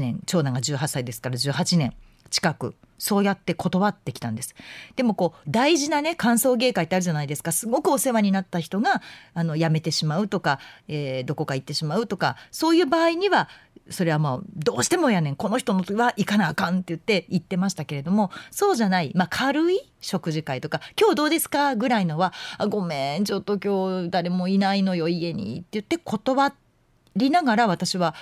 [0.00, 1.94] 年長男が18歳ですから18年
[2.30, 4.54] 近くそうやって断ってきたんです。
[4.96, 7.52] でもこう大事なね歓送迎会ってあるじゃないですか。
[7.52, 9.02] すごくお世話になった人が
[9.34, 13.48] あの辞めてしまうとか、えーどこか行ってしまうとかそういう場合には
[13.90, 22.32] それはもうどうしてもやねんこの人のは行かなあかんって言って言ってましたけれどもそうじゃない、まあ、軽い食事会とか「今日どうですか?」ぐらいのは
[22.68, 26.52] 「ごめんちょっと今日誰もいないのよ家に」って言って断
[27.16, 28.14] りながら私は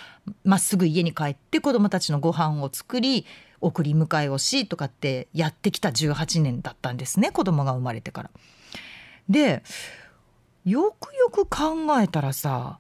[0.45, 3.27] まっすぐ家に帰って子供たちのご飯を作り
[3.61, 8.31] 送り迎えをしとかってやってきた18年だったんですね子供が生まれてから。
[9.29, 9.63] で
[10.65, 12.79] よくよく考えたらさ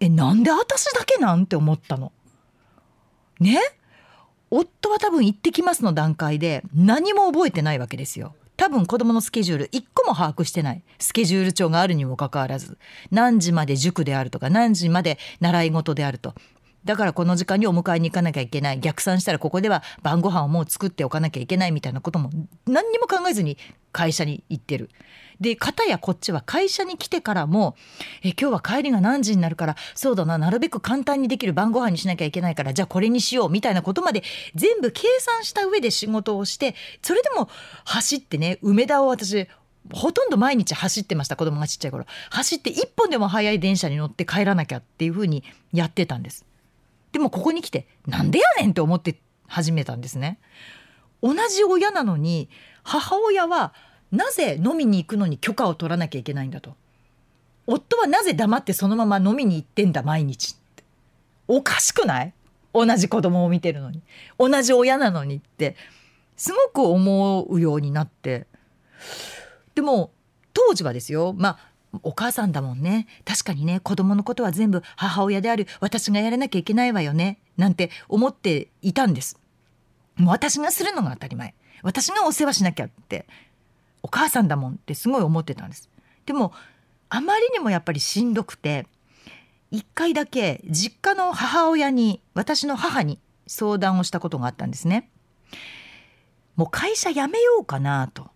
[0.00, 2.12] えなんで私だけなんて思ったの？
[3.40, 3.58] ね？
[4.50, 8.34] 夫は多分行ってきますの段階で何も覚えてないわけですよ。
[8.56, 12.78] 多分子供のスケジュール一個も把握してないスケジュール帳があるにもかかわらず
[13.10, 16.36] 何時まで塾であるとか何時まで習い事であると
[16.84, 18.80] だからこの時間にお迎えに行かなきゃいけない。
[18.80, 22.30] 逆算したらここでは晩ご飯をもう作っておかなきゃいけないみたいなことも
[22.66, 23.56] 何にも考えずに
[23.92, 24.90] 会社に行ってる。
[25.40, 27.74] で片やこっちは会社に来てからも
[28.22, 34.22] え今日は帰りが何時になるからそうだななるべく簡単にできる晩ご飯にしなきゃいけないからじゃあこれにしようみたいなことまで
[34.54, 37.48] 全部計算した上で仕事をしてそれでも
[37.84, 39.48] 走ってね梅田を私
[39.92, 42.06] ほとんど毎日走ってました子供がちっちゃい頃。
[42.30, 46.46] 走って一本でも早い電車に乗って帰らなきゃっていうふうにやってたんです。
[47.14, 50.40] でもここに来てなんでやねんって思って始めたんですね。
[51.22, 52.50] 同じ親なのに
[52.82, 53.72] 母親は
[54.10, 56.74] なぜ飲みに行くのに許可を取らなきゃいけないんだと。
[57.66, 60.82] 夫はなぜ黙ってそのまま飲みに行ってんだ毎日って。
[61.46, 62.34] おかしくない？
[62.72, 64.02] 同じ子供を見てるのに。
[64.36, 65.76] 同じ親なのにって。
[66.36, 68.48] すごく思うようになって。
[69.76, 70.10] でも
[70.52, 71.32] 当時はですよ。
[71.32, 71.58] まあ
[72.02, 73.06] お母さんだもんね。
[73.24, 77.38] 確かにね子供のことは全部母親である私がやらなきゃいけないわよね。
[77.56, 79.38] なんて思っていたんです。
[80.16, 81.54] もう私がするのが当たり前。
[81.82, 83.26] 私がお世話しなきゃって。
[84.04, 85.88] お母さんだもんってすごい思ってたんです。
[86.26, 86.52] でも
[87.08, 88.86] あまりにもやっぱりしんどくて
[89.70, 95.08] 一回だけ実家の母親に私の母に相談をしたことがあったんですね。
[96.54, 98.28] もう会社辞めようかなと。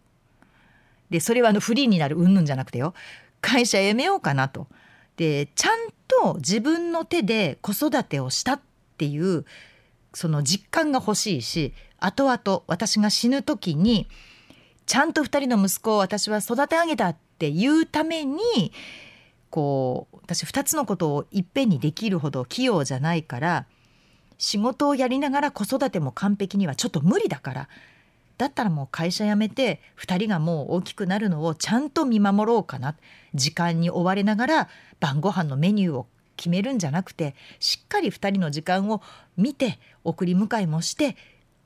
[1.11, 2.95] でそれはあのフリーになるうんぬんじゃなくてよ。
[3.41, 4.67] 会社辞めようかなと。
[5.17, 8.61] でちゃんと自分の手で子育てをしたっ
[8.97, 9.45] ていう
[10.15, 14.09] その実感が欲しいし後々私が死ぬ時に
[14.87, 18.73] ちゃんと2人の息子を私は育て上げたっていうために
[19.51, 23.67] こう私2つのことをいっぺんにできるほど器用じゃないから
[24.39, 27.69] 仕事をやりながら子育ても完璧にはちょっと無理だから
[28.39, 32.95] だったらもう会社辞めて2人がもう大きくなるのをちゃんと見守ろうかな
[33.35, 34.69] 時間に追われながら
[35.01, 39.03] 晩ご飯のメニューを決めるんじゃなくてしっかり2人の時間を
[39.37, 41.17] 見て送り迎えもして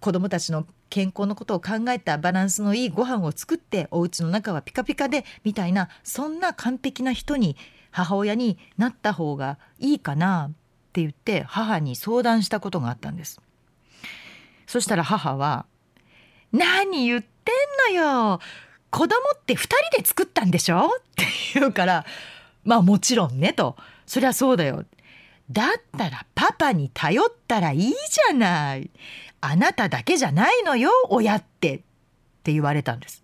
[0.00, 7.56] 子どもたちの健康のことを考えたバランスのいいご飯を作ってお家の中はピカピカでみたいなそんな完璧な人に
[7.90, 10.52] 母親になった方がいいかなっ
[10.92, 13.40] て言って母に相談したことがあったんです。
[14.66, 15.66] そしたら母は
[16.52, 17.52] 何言って
[17.90, 18.40] んのよ。
[18.90, 20.86] 子供って2人で作ったんでしょ？
[20.86, 22.06] って言うから
[22.64, 23.76] まあもちろんねと。
[24.06, 24.84] そりゃそうだよ。
[25.50, 28.90] だったらパパに頼ったらいいじゃない。
[29.40, 31.76] あなただけじゃないのよ親って。
[31.76, 31.80] っ
[32.42, 33.22] て言われたんです。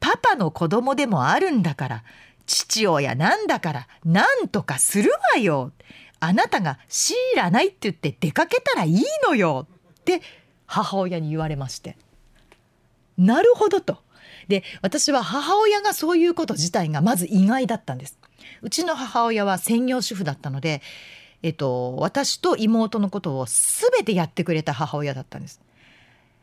[0.00, 2.04] パパの子供でもあるんだから
[2.46, 5.72] 父親なんだから何とかするわよ。
[6.20, 9.66] あなたが強いらないって言って出かけたらいいのよ。
[10.00, 10.22] って
[10.66, 11.96] 母親に言われまして。
[13.18, 13.98] なるほどと。
[14.48, 18.18] で私は母親がそういうこと自体がまず意外だったんです。
[18.62, 20.82] うちの母親は専業主婦だったので、
[21.42, 25.60] えっと、私と妹のことを全てやってくれた母親だったんです。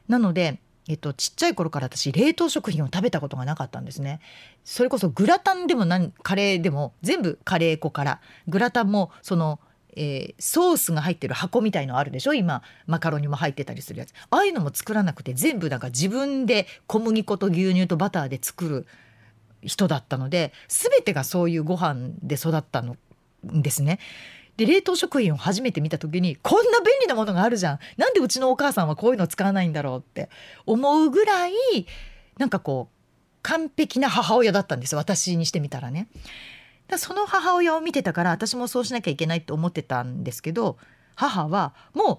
[0.07, 4.19] なので、えっと、ちっちゃい頃から私冷凍食品を食べたことがなかったんですね。
[4.63, 5.86] それこそグラタンでも
[6.21, 9.60] カレーでも全部カレー粉からグラタンもその
[9.95, 12.34] えー、ソースが入ってる箱みたいのあるでしょ？
[12.34, 18.88] 今マカロニも入ってたりするやつああいうのも作らなくて全部なんか自分で小麦粉と牛乳とバターで作る
[19.62, 22.97] 人だったので全てがそういうご飯で育ったの
[23.43, 23.99] ですね。
[24.58, 30.30] で冷凍食品を初めて見た時にこんな便利なものがあるじゃんなんでうちのお母さんはこういうの使わないんだろうって
[30.65, 31.54] 思うぐらい
[32.38, 32.95] なんかこう
[33.41, 36.08] 完璧な母親だったんです私にしてみたらね。
[36.97, 40.77] その母親を見てたから私もそうしなきゃいけないって思ってたんですけど
[41.15, 42.17] 母はもう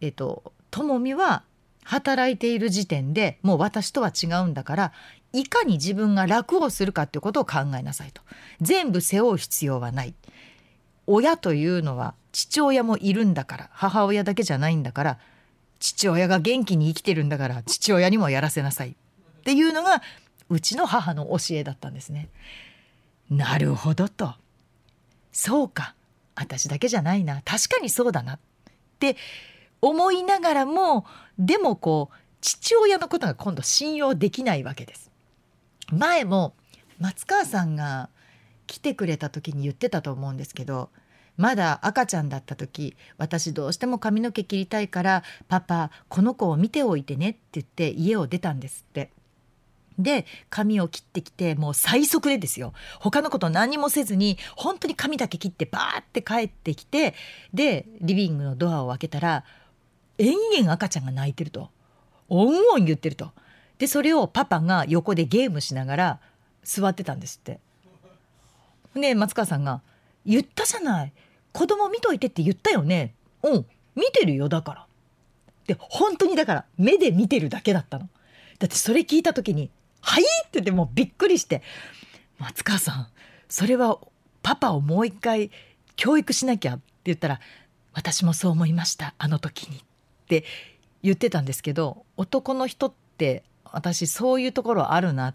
[0.00, 1.42] えっとともみは
[1.84, 4.92] 働いている時点でもう私とは違うんだから
[5.32, 8.22] いかに自分が楽をするかっていうことを考えなさいと
[8.60, 10.14] 全部背負う必要はない
[11.06, 15.18] 親というのは父親もいるんだから母親だけじゃないんだから
[15.78, 18.94] 父親が元気に生きてるんだから父親にもやらせなさいっ
[19.44, 20.02] ていうのが
[20.48, 22.28] うちの母の教えだったんですね。
[23.30, 24.34] なるほどと。
[25.32, 25.94] そうか。
[26.34, 27.42] 私だけじゃないな。
[27.44, 28.34] 確かにそうだな。
[28.34, 28.38] っ
[28.98, 29.16] て
[29.80, 31.04] 思いながらも
[31.38, 35.10] でもこう父親のことが今度信用できないわけです。
[35.92, 36.54] 前も
[36.98, 38.08] 松川さんが
[38.66, 40.90] 来てくれた時に言ってたと思うんですけど
[41.36, 49.10] まだ赤ちゃんだった時私どうしても髪の毛切りたいからパパこの子を見ておいてねって言って家を出たんですって。
[49.98, 52.72] で髪を切ってきてもう最速でですよ。
[53.00, 57.14] 他のこと何もせずに本当に髪だけ切ってバーって帰ってきて
[57.54, 59.44] でリビングのドアを開けたら
[60.18, 61.70] 延々赤ちゃんが泣いてると。
[62.28, 63.32] オンオン言ってると。
[63.78, 66.20] でそれをパパが横でゲームしながら
[66.64, 67.60] 座ってたんですって。
[68.94, 69.82] で松川さんが
[70.26, 71.12] 「言ったじゃない。
[71.52, 73.14] 子供見といてって言ったよね。
[73.42, 74.86] うん見てるよだから。
[75.66, 78.08] で本当にだから目で見てるだけだったの。
[78.58, 79.70] だってそれ聞いた時に
[80.06, 81.62] 「はい!」って言ってもうびっくりして
[82.38, 83.08] 「松川さん
[83.48, 83.98] それは
[84.42, 85.50] パパをもう一回
[85.96, 87.40] 教育しなきゃ」って言ったら
[87.92, 89.80] 「私もそう思いましたあの時に」っ
[90.28, 90.44] て
[91.02, 95.34] 言ってたんですけど男の人って私そういうところあるな。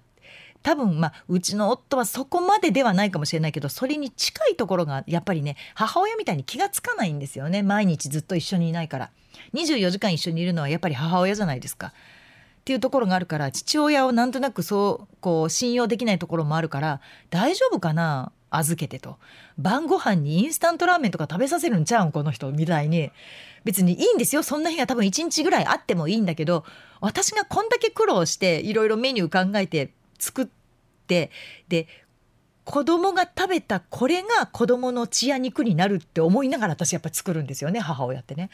[0.63, 7.63] 多分まあうちの夫はそこまでではないかもしれないけどそれに近いところがやっぱりね母親みたいに気がつかないんですよね。
[7.63, 9.09] 毎日ずっと一緒にいないから。
[9.53, 11.93] 24時間一緒にいるのはやっぱり母親じゃないですか。
[12.61, 19.17] っていうところがあるから父親をなんとなくそうこう信用できないところもあるから大丈夫かな預けてと。
[19.57, 23.11] 晩ご飯にインスタントラーメンとか食べさせるんちゃうんこの人みたいに。
[23.63, 24.43] 別にいいんですよ。
[24.43, 26.65] そんな日が多分1日ぐらいあってもいいんだけど
[26.99, 30.47] 私がこんだけ苦労していろいろメニュー考えて作っ
[31.07, 31.31] て
[31.67, 31.87] で
[32.63, 38.49] 子供が食べたこれが子供の血や肉になるって思いながら私やっぱり作るんですよね母親ってね。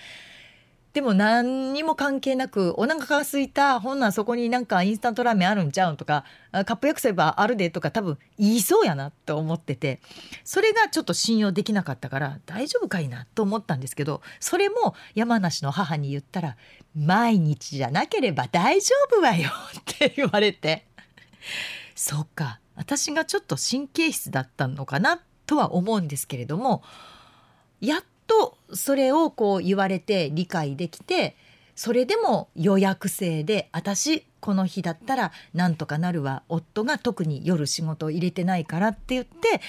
[0.97, 10.01] でも何にも関係なくお腹が空いたほんなんそこになんかインスタントラーメンあるんちゃうんとかカップ焼きそばあるでとか多分言いそうやなと思ってて。
[10.43, 16.57] それがちょっと信用できなかったから大丈夫かいなと思ったんですけどそれも山梨の母に言ったら
[16.97, 20.87] 「毎日じゃなければ大丈夫わよ」って言われて。
[21.93, 26.81] そっか私がちょっと神経質だったのかなとは思うんですけれども
[27.81, 31.35] やっとそれをこう言われて理解できて
[31.75, 39.61] それでも予約制で私この日だったらなんとかなるわ夫が特に夜仕事を入れてないからって言って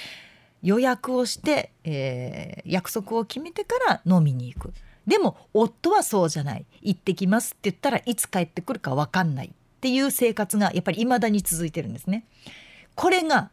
[0.63, 4.73] 予約をして、えー、約束を決めてから飲みに行く
[5.07, 12.25] でも夫はそうじゃない行ってきますって言ったらいつ帰ってくるか分かんないっていう生活がやっぱり未だに続いてるんですね。
[12.95, 13.51] これが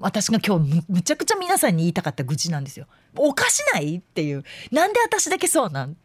[0.00, 2.86] 私が今日むちゃくちゃ皆さんに言いたかった愚痴なんですよ。
[3.16, 4.44] おかしないっていう。
[4.70, 5.96] なんで私だけそうなん？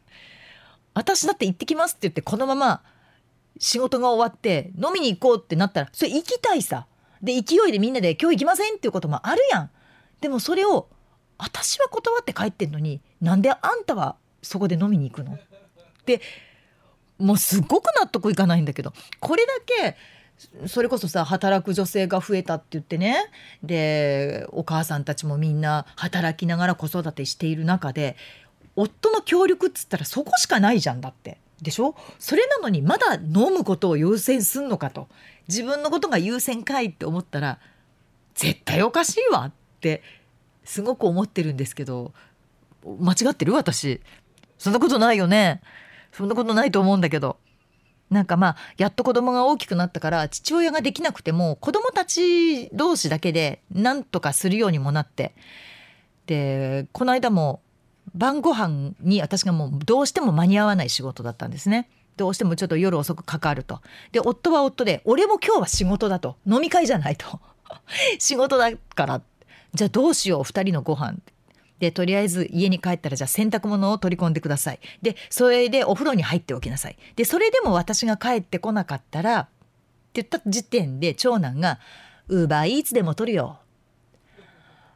[0.94, 2.82] 私だって行ってきますって言ってこのまま
[3.58, 6.88] 仕事が終わって飲みに行こうってなったらそれ行きたいさ。
[7.22, 9.70] で勢いでみんなで今日行きませんっていうこともあるやん。
[10.22, 10.88] でもそれを
[11.38, 15.34] 私は断って帰ってんのになんであんたはそこで飲みに行くの？
[15.34, 15.40] っ
[16.06, 16.22] て
[17.18, 19.98] もうすっごく納得いかないんだけどこれだけ
[20.68, 23.18] それこそさ働く女性が増えたって言ってね。
[23.62, 28.16] でお母さんたちもみんな働きながら子育てしている中で
[28.76, 31.38] 夫の協力っつったらそこしかないじゃんだって。
[31.62, 31.94] でしょ？
[32.20, 35.10] それなのにまだ飲むことを優先すんのかと。
[35.50, 37.60] 自分のことが優先かいって思ったら
[38.34, 40.02] 絶対おかしいわって
[40.64, 42.14] すごく思ってるんですけど
[42.86, 44.00] 間違ってる私。
[44.58, 45.62] そんなことないよね。
[46.14, 47.38] そんなことないと思うんだけど。
[48.10, 55.36] なんかまあやっと子供が大きくなったから父親ができなくても子供たち同士だけで何とかするようにもなって。
[56.26, 57.62] でこの間も
[58.14, 61.90] 晩ご飯に私がもうどうしても間に合わない仕事だったんですね。
[62.18, 63.82] どうしてもちょっと夜遅くかかると。
[64.12, 66.38] で夫は夫で俺も今日は仕事だと。
[66.46, 67.40] 飲み会じゃないと。
[68.20, 69.22] 仕事だから。
[69.74, 71.18] じゃあどうしよう2人のご飯。
[71.80, 74.80] でとりあえず家に帰ったらじゃあ洗濯物を取り込んでください。
[75.02, 76.98] でそれでお風呂に入っておきなさい。
[77.16, 79.46] でそれでも私が帰ってこなかったらっ
[80.14, 81.80] て言った時点で長男が
[82.28, 83.60] 「ウーバーイーツでも取るよ」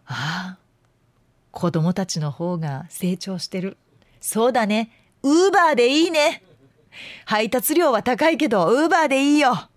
[0.06, 0.58] ああ
[1.52, 3.78] 子供たちの方が成長してる。
[4.20, 4.92] そうだね。
[5.22, 6.44] ウーバーでいいね。
[7.26, 9.70] 配達料は高いけどウーバーでいいよ。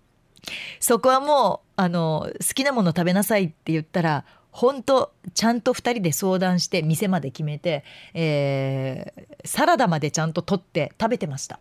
[0.79, 4.25] そこはもうあの好きなもの食べなさいって言ったら
[4.57, 7.83] 本当ちゃんと2人で相談して店まで決めて、
[8.15, 11.59] えー、サラダまでちゃんと取って食べてました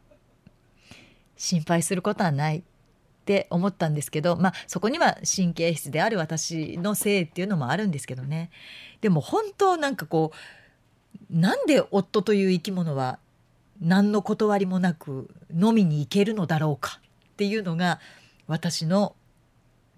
[1.36, 2.62] 心配することはないっ
[3.26, 8.50] て思ったんですけどまあそこには神経質である私のせいっていうのもあるんですけどね
[9.02, 10.32] でも本当なんかこ
[11.30, 13.18] うなんで夫という生き物は
[13.78, 18.00] 何の断りもなく飲みに行けるのだろうかっていうのが
[18.46, 19.14] 私の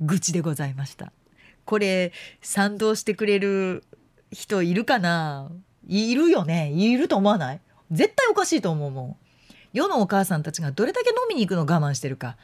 [0.01, 1.13] 愚痴でございました。
[1.69, 3.85] これ賛同してくれる
[4.33, 5.51] 人いるかな？
[5.87, 6.73] いるよね？
[6.73, 7.61] いると思わない？
[7.91, 9.17] 絶対おかしいと思うもん。
[9.75, 12.39] 世のお母さんたちがどれだけ飲みに行くの我慢してるか。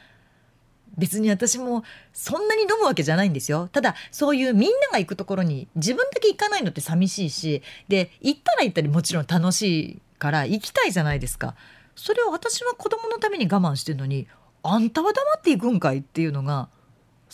[0.99, 3.71] 別に私もそんなに飲むわけじゃないんですよ。
[3.73, 11.55] ただそういうみんなが行くところに自分だけ行かないのって寂しいしで行ったら行ったりもちろん楽しいから行きたいじゃないですか。
[11.97, 14.29] それを私は子供のために我慢してるのに
[14.63, 16.69] あんたは黙っていくんかいっていうのが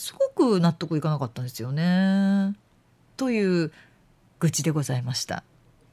[0.00, 2.54] すごく納得いかなかったんですよね。
[3.18, 3.70] という
[4.38, 5.44] 愚痴でございました。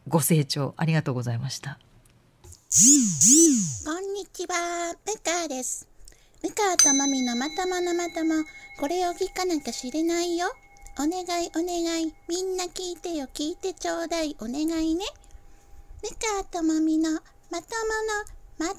[0.07, 1.77] ご清聴ありがとうございました。
[3.85, 5.89] こんにちは、ムカです。
[6.41, 8.45] ムカとマミのまとものまとも、
[8.79, 10.47] これを聞かなきゃ知れないよ。
[10.97, 15.03] お願いお願い、みんな聞いてよ聞いてちょうだいお願いね。
[16.01, 17.25] 向川智美のまと
[18.61, 18.77] ものまとも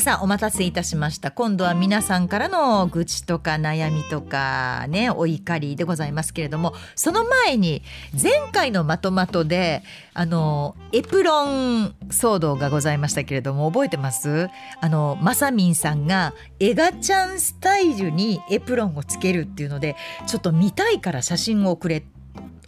[0.00, 1.30] さあさあお待たせいたしました。
[1.30, 7.82] 今度は皆さんからの愚痴とか悩みとかねお怒りでございますけれどもその前に
[8.20, 9.82] 前回のまとまとで
[10.14, 14.48] あのエプロン騒動がございましたけれども覚えてます？
[14.80, 19.96] あのまさみんさんがエガちゃんスタイルにエプロンをつけるっていうので
[20.26, 22.04] ちょっと見たいから写真を送れ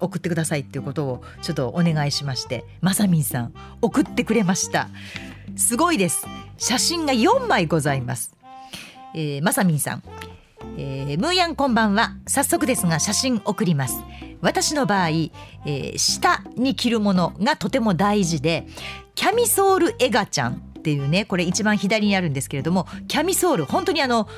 [0.00, 4.90] 送ってくださいっていうことをちょっとお願いしましてまさみんさん送ってくれました。
[5.56, 6.26] すごいです。
[6.64, 8.36] 写真が4枚ございます、
[9.16, 10.02] えー、まさみんさん、
[10.78, 12.12] えー、ムーヤンこんばんは。
[12.28, 13.96] 早速ですが写真送ります。
[14.42, 18.68] 私の場合、えー、下に着るものがとても大事で
[19.16, 24.28] キャミソールエガちゃんっていうねこれ一番左にあるんですけれどもキャミソール本当にあの、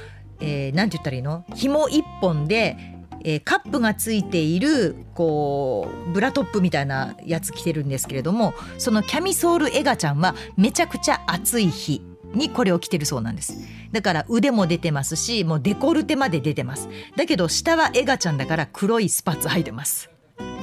[0.40, 1.44] えー、て言ったらいいの？
[1.54, 2.78] 紐一本で
[3.26, 12.02] えー、カップがついているこうブラトップみたいなやつ着てるんですけれどもそのキャミソールエガちゃんはめちゃくちゃ暑い日。
[12.34, 13.56] にこれを着てるそうなんです。
[13.92, 16.88] だから腕も出てますしもうデコルテまで出てます。
[17.16, 20.10] だけど下はエガちゃんだから黒いスパッツ履いてます。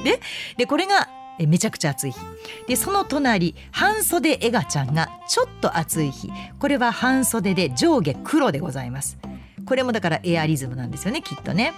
[0.04, 0.20] で
[0.58, 1.10] でこれが
[1.40, 2.20] めちゃくちゃ暑い日。
[2.68, 6.30] でその隣半袖エガちゃんがちょっと暑い日。
[6.60, 9.18] これは半袖で上下黒でございます。
[9.66, 11.74] これもだからエアリズムなんですよねきっとね。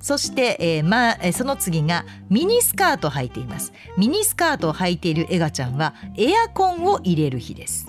[0.00, 3.72] そして、えー、まあ、その次がミニスカートを履いています。
[3.98, 7.86] ミニスカートを履いているエガちゃんはエアコンを入れる日です。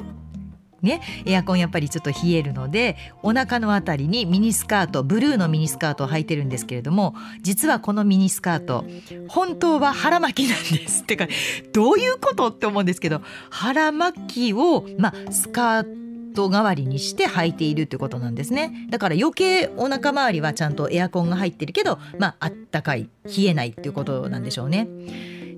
[0.85, 8.85] ね、エアコンやっぱりちょっと冷えるのでお腹のあたりにミニスカートブルーのミニスカートを履いてるんですけれども実はこのミニスカート
[9.27, 11.01] 本当は腹巻きなんです。
[11.01, 11.27] ってか
[11.73, 18.87] どういうことって思うんですけど腹巻きを、まあ、スカート代わりにして履いているってことなんですね。
[18.89, 24.87] だから余計お腹周りはちゃんとエアコンが入ってるけどまああったかい冷えないっていうことなんでしょうね。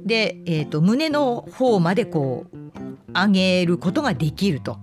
[0.05, 4.78] で、えーと、胸の方までこう上げることができると。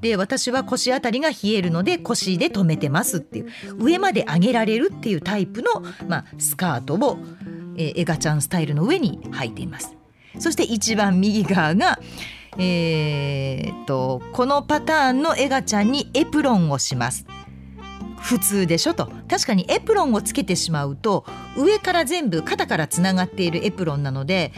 [0.00, 3.48] で私は腰あたりが冷えるので腰で止めてますっていう。
[3.78, 7.18] 上まで上げられるっていうタイプの、まあ、スカートを、
[7.76, 9.96] えー、エガちゃんスタイルの上に履いています。
[10.38, 11.98] そして一番右側が
[12.60, 17.24] えー、とこのパターンのエガちゃんにエプロンをします。
[18.20, 19.10] 普通でしょと。
[19.28, 21.24] 確かにエプロンをつけてしまうと
[21.56, 24.52] 上から全部肩からつながっているエプロンなので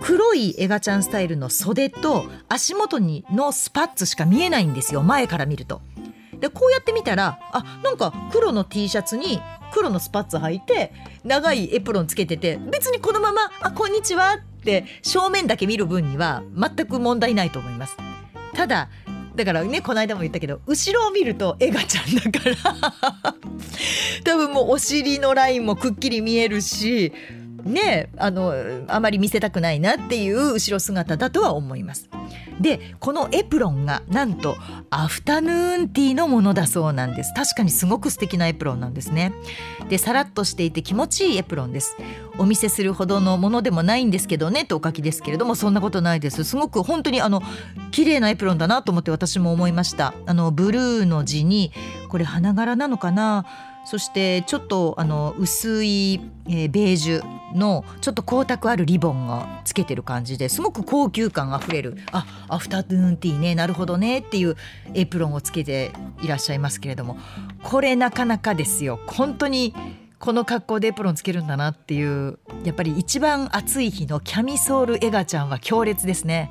[0.00, 5.80] 黒いエガちゃんスタイルの袖と足元にのスパッツしか見えないんですよ前から見ると。
[6.38, 9.40] でこうやって見たらあなんか黒の T シャツに
[9.72, 10.92] 黒のスパッツ履いて
[11.24, 17.96] 長いエプロンつけてて別にこのまま「あこんにちは」って正面だけ見る分には全く問題ないと思います。
[18.54, 18.90] ただ
[19.34, 22.72] だからねこの間も言ったけど後ろを見るとエガちゃんだか
[23.22, 23.34] ら
[24.24, 27.12] 多分もうお尻のラインもくっきり見えるし
[27.66, 28.54] ねあの
[28.88, 32.08] あまり見せたくないなっていう後ろ姿だとは思います。
[32.60, 34.56] でこのエプロンがなんと
[34.88, 37.34] アフタヌーンティーのものだそうなんです。
[37.34, 39.34] 確かにすごく素敵なエプロンなんですね。
[39.88, 41.96] でさらっとしていて気持ちいいエプロンです。
[42.38, 46.44] お見せするほどのものでもないんですけどねとお書きですけれどもそんなことないです。
[46.44, 47.42] すごく本当にあの
[47.90, 50.14] 綺麗なエプロンだなと思って私も思いました。
[50.26, 51.72] あのブルーの字に
[52.08, 53.44] これ花柄なのかな？
[53.86, 61.96] そしてちょっとあの薄い、えー、ベージュのちょっと光沢あるリボンがつけてる感じですごく高級感あふれる。
[62.10, 64.56] あアフタヌーンティーねなるほどねっていう
[64.92, 67.16] エプロンをつけていらっしゃいますけれども。
[67.62, 68.98] これなかなかですよ。
[69.06, 69.72] 本当に
[70.18, 76.50] この格好でエプロンつけるんだなっていうやっぱり一番暑い日のキャミソールエガちゃんは強烈ですね。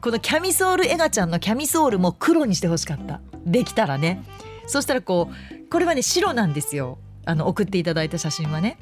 [0.00, 3.20] このキャミソールエガちゃんのキャミソールも黒にしてほしかった。
[3.44, 4.24] できたらね。
[4.66, 6.98] そしたらこうこれはね白なんですよ。
[7.24, 8.78] あの送っていただいた写真はね。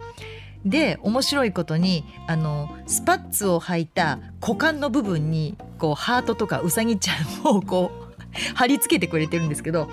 [0.65, 7.15] で面白いことにあのスパッツを履いた股間の部分にこうハートとかうさぎちゃ
[7.49, 8.15] んをこう
[8.55, 9.89] 貼り付けてくれてるんですけど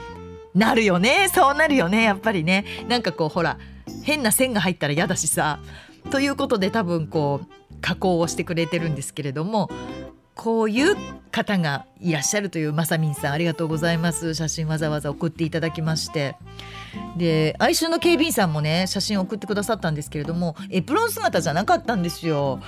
[0.54, 2.66] なるよねそうなるよねやっぱりね。
[2.88, 3.58] なんかこうほら
[4.04, 5.60] 変な線が入ったら嫌だしさ。
[6.10, 7.48] ということで多分こう
[7.82, 9.70] 加工をしてくれてるんですけれども
[10.38, 10.96] こういう
[11.32, 14.36] 方がいらっしゃるというまさみんさんありがとうございます。
[14.36, 16.36] 写真わざわざ送っていただきまして。
[17.18, 22.60] で哀愁の警備員さんもね写真送ってくださったんですけれどもエプロン姿じゃなかったんですよ。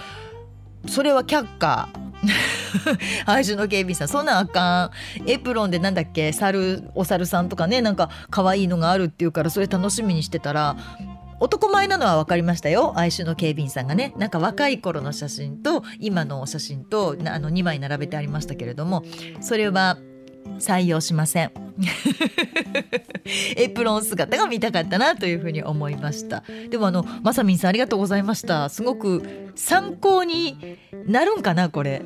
[0.88, 1.90] それは却下。
[3.26, 4.92] 愛愁の警備員さんそんなんあか
[5.26, 5.30] ん。
[5.30, 10.76] エプロンでなんだっけ猿お猿さんとかねなんか可愛いのがあるっていうからそれ楽しみにしてたら
[11.40, 12.94] 男前なのは分かりましたよ。
[12.98, 14.14] 愛愁の警備員さんがね。
[14.18, 19.04] なんか若い頃の写真と今の写真とあの2枚並べてありましたけれども。
[19.42, 19.98] それは
[20.58, 21.52] 採用しません。
[23.56, 26.44] エプロン姿が見たかったなというふうに思いました。
[26.70, 28.70] でもあのまさみんさんありがとうございました。
[28.70, 32.02] すごく参考になるんかなこれ。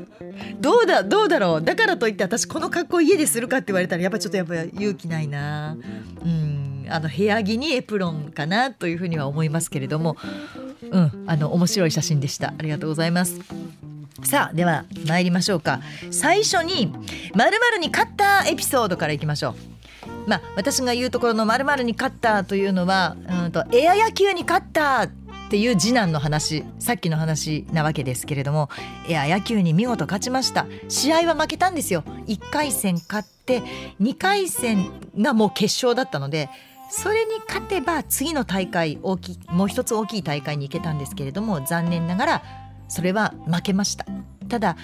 [0.60, 1.64] どうだどうだろう。
[1.64, 5.78] だからといって私この格好家でするかって言われたらやっぱちょっとやっぱ勇気ないな。
[6.24, 6.73] うん。
[6.90, 10.18] あの部屋着にエプロンかなというふうには思いますけれども。
[10.92, 12.54] うんあの面白い写真でした。
[12.58, 13.40] ありがとうございます。
[14.24, 15.82] さあでは参りましょうか。
[16.12, 16.94] 最初に
[17.36, 20.30] まるに勝ったエピソードからいきましょう。
[20.30, 23.16] まあ私が言うところのまるに勝ったというのは
[23.46, 25.10] うんとエア野球に勝ったっ
[25.50, 28.70] ていう次男の話さっきの話なわけですけれども
[29.08, 30.68] エア野球に見事勝ちました。
[30.90, 32.04] 試合は負けたんですよ。
[32.28, 33.62] 1回戦勝って
[34.00, 36.50] 2回戦がもう決勝だったので
[36.96, 42.44] それに勝てば次の大会大きもう一つ大きい大会に行けたんですけれども残念ながら
[42.88, 44.06] それは負けました。
[44.48, 44.78] ただ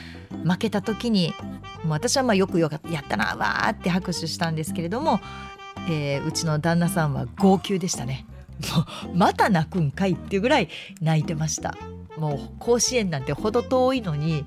[0.44, 1.36] 負けた時に
[1.88, 5.20] 私はまあよくよかやったなわーって拍手したんですけれども、
[5.88, 8.26] えー、うちの旦那さんは号泣でしたね。
[9.06, 10.70] もうまた泣くんかいっていうぐらい
[11.02, 11.78] 泣いてました。
[12.18, 14.46] もう甲子園なんてほど遠いのに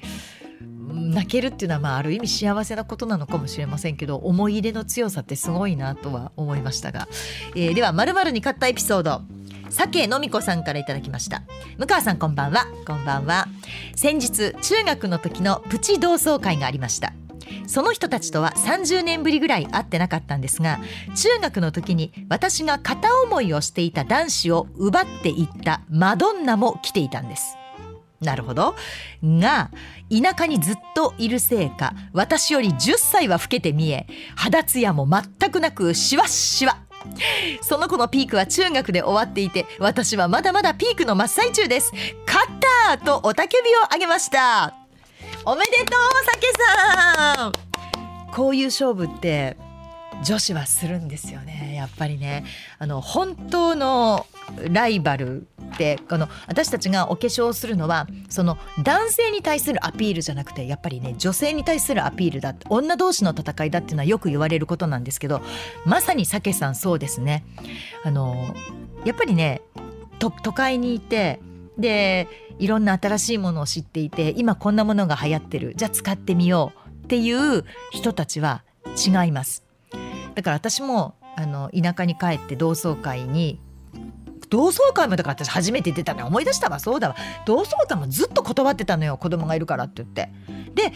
[0.93, 7.09] 泣けるっていうのはまあある意味幸せなことなのかもしれませんけど思い入れの強さってすごいなとは思いましたが、
[7.55, 9.22] えー、では「まるに勝ったエピソード」
[9.70, 11.43] 酒のみこさんからいきました。
[11.78, 12.66] 向川さんこんばんは。
[12.86, 13.49] こんばんは。
[13.97, 17.14] 先日中学の時のプチ同窓会がありました。
[17.66, 20.80] その人たちとは30年ぶりぐらい会ってなかったんですが
[21.14, 27.57] 中学の時に私が片思いをしていた男子を奪っていったマドンナも来ていたんです。
[28.23, 28.75] なるほど。
[29.23, 29.70] が
[30.11, 34.07] 田舎にずっといるせいか私より10歳は老けて見え
[34.37, 36.79] 肌ツヤも全くなくシワッシワ。
[37.62, 41.93] その子のピークは中学で終わっていて私はまだまだピークの真っ最中です。
[42.27, 42.53] 勝っ
[42.87, 44.75] たとおたけびをあげました。
[45.45, 46.47] おめでとう酒
[47.35, 47.53] さん。
[48.33, 49.57] こういう勝負って
[50.23, 51.75] 女子はするんですよね。
[51.77, 52.45] やっぱりね。
[52.79, 54.27] あの本当の
[54.70, 65.43] ライバルってこの私たちがお化粧するのはその男性に対するアピールじゃなくてやっぱりね女性に対するアピールだ女同士の戦いだっていうのはよく言われることなんですけど
[65.87, 67.45] まさに酒さんそうですね。
[68.05, 68.55] あの
[69.05, 69.62] やっぱりね
[70.18, 71.41] 都会にいて
[71.79, 75.75] でいろんな新しいものを知っていて今こんなものが流行ってる。
[75.77, 78.62] じゃあ使ってみようっていう人たちは
[78.97, 79.62] 違います。
[80.35, 83.61] だから私もあの田舎に帰って同窓会に
[84.49, 86.78] 同窓会もだから私初めて出たの思い出したわ。
[86.78, 87.16] そうだわ。
[87.47, 89.16] 同窓会もずっと断ってたのよ。
[89.16, 90.30] 子供がいるからって言って。
[90.74, 90.93] で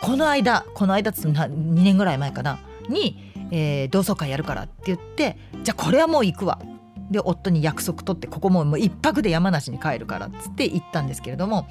[0.00, 2.60] この間この間っつ2年ぐらい前かな。
[2.88, 6.60] に、えー、同窓会やるからって言ってじゃあこれはもう行くわ。
[7.10, 11.68] で夫に約束取ってここももう一泊で山梨に帰るからっつって行ったんですけれども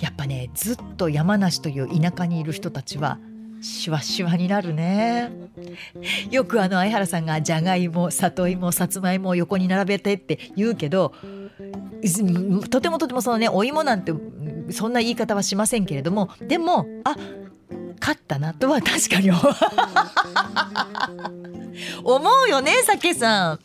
[0.00, 3.18] やっぱねずっと山梨という田舎にいる人たちは
[3.66, 5.32] シワシワになるね
[6.30, 11.12] よくあの相原さんがじゃがいも里芋さつまいもを横に並べてって言うけど
[12.70, 14.12] とてもとてもそのねお芋なんて
[14.70, 17.16] そんな言い方はしませんけれどもでもあ
[18.00, 19.30] 勝ったなとは 確かに
[22.04, 23.60] 思うよね酒さん。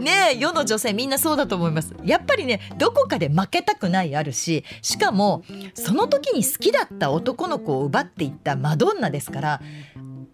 [0.00, 5.44] ね世の女性みんなそうだと思いますやっぱりねどこかで負けたくないあるししかも
[5.74, 9.60] その時に好きだった男の子を奪っていったマドンナですから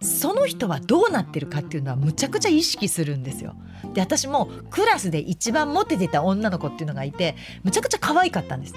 [0.01, 3.57] その人はどうなってるかっていうのはむちゃくちゃ意識するんですよ。
[3.95, 8.75] で私もクラスで一番モテてた女の子っていうのがいてむちゃくちゃ可愛かったんです。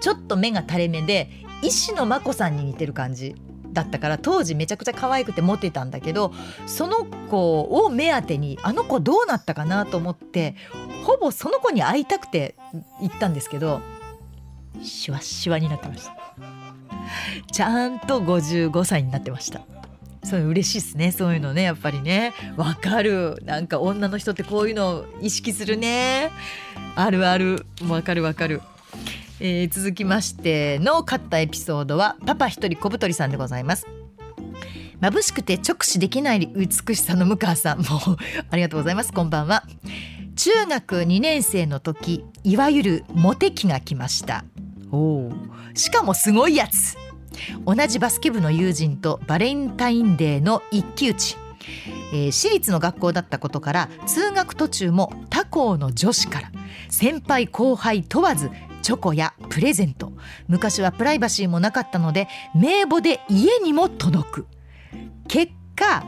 [0.00, 1.30] ちょっと目が垂れ目で
[1.62, 3.34] 石野真子さんに似てる感じ
[3.78, 6.32] だったから当時めちゃくちゃ可愛くてモテたんだけど
[6.66, 10.56] その子を目当てにあの子どうなったかなと思って
[11.04, 12.56] ほぼその子に会いたくて
[13.00, 13.80] 行ったんですけど
[14.82, 16.16] シワシワになってました。
[17.52, 19.62] ちゃんと55歳になってました。
[20.24, 21.12] そう嬉しいですね。
[21.12, 22.34] そういうのねやっぱりね。
[22.56, 23.40] わかる。
[23.44, 26.30] なんか女の人ってこういうのを意識するね。
[26.96, 27.66] あるある。
[27.88, 28.60] わかるわかる。
[29.40, 33.86] えー、続きましての勝ったエピソードはパパ一人小太りさんでございます。
[35.00, 37.78] 眩しくて直視できない美しさの向川さん。
[37.78, 37.84] も
[38.50, 39.12] ありがとうございます。
[39.12, 39.62] こんばんは。
[40.34, 44.44] 中学2年生の時いわゆるモテ期が来ました。
[44.90, 45.30] お
[45.74, 46.96] しかもすごいやつ。
[47.64, 51.36] 同じバスケ部の友人とバレンタインデーの一騎打ち。
[52.12, 56.50] えー、私立の学校だったことから通学途中も他校の女子から
[56.88, 58.50] 先輩後輩問わず
[58.88, 60.14] チョコやプレゼント。
[60.46, 64.46] 昔はプライバシーもなかったので名簿で家にも届く。
[65.28, 66.02] 結果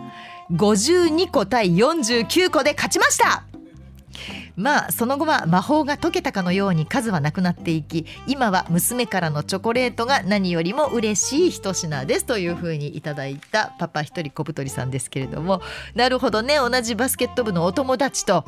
[0.50, 3.44] 52個対49個で勝ちました。
[4.56, 15.62] まあその後は魔法が解けたかのように数はなくなっていき今は娘からのチョコレートが何よりも嬉しい一品ですというふうにいただいたパパ一人小太りさんですけれども
[15.94, 18.44] なるほどね同じバスケット部のお友達と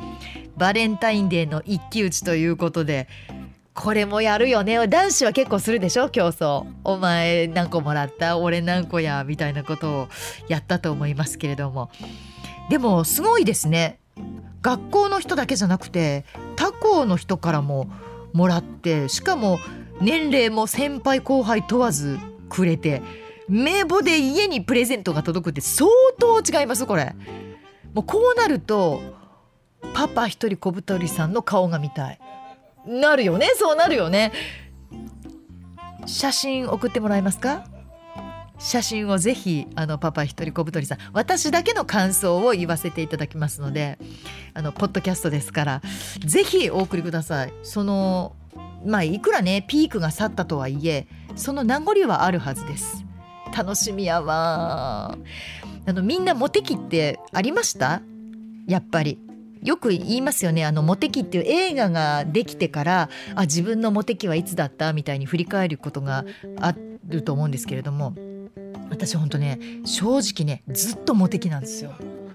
[0.57, 3.07] バレンタインデーの一騎打ちということで
[3.73, 4.87] これもやるよね。
[4.87, 6.09] 男子は結構するでしょ？
[6.09, 6.65] 競争。
[6.83, 8.37] お前何個もらった？
[8.37, 9.23] 俺何個や？
[9.23, 10.07] みたいなことを
[10.47, 11.89] やったと思いますけれども。
[12.69, 13.99] でもすごいですね。
[14.61, 16.23] 学校の人だけじゃなくて
[16.55, 17.89] 他校の人からも
[18.31, 19.59] もらってしかも
[19.99, 22.17] 年齢も先輩後輩問わず
[22.49, 23.01] くれて
[23.49, 27.15] 名簿で家にプレゼントが届くって相当違いますこれ。
[27.93, 29.01] もうこうなると
[29.93, 32.19] パパ一人小太りさんの顔が見たい。
[32.85, 33.49] なるよね。
[33.55, 34.31] そうなるよね。
[36.05, 37.65] 写真送ってもらえますか？
[38.59, 40.97] 写真をぜひあのパパ一人小太りさん。
[41.11, 43.97] 私だけの感想を言わせていただきますので
[44.53, 45.81] あのポッドキャストですから
[46.19, 47.53] ぜひお送りください。
[47.63, 48.35] その
[48.85, 53.05] まあいくらねピークが去ったとはいえその名残はあるはずです。
[53.55, 55.17] 楽しみやわ
[55.85, 58.01] あのみんなモテ期ってありました？
[58.67, 59.19] やっぱり。
[59.63, 60.65] よく言いますよね。
[60.65, 66.25] あのモテ期っていう映画ができてからあ自分のモテ期はいつだったみたいに振り返ることが
[66.59, 66.73] あ
[67.07, 68.13] ると思うんですけれども
[68.89, 71.93] 私ほんとね正直ねずっとモテ期なんですよ。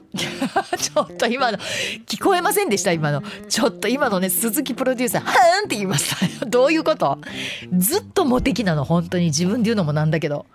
[0.15, 1.59] ちょっと今の
[2.07, 2.93] 聞こえませんでした？
[2.93, 3.23] 今の。
[3.49, 7.19] ちょっと今のね鈴木プロデューサーはーんって言いました どういうこと？
[7.77, 9.27] ずっとモテ期なの本当に。
[9.27, 10.47] 自分で言うのもなんだけど。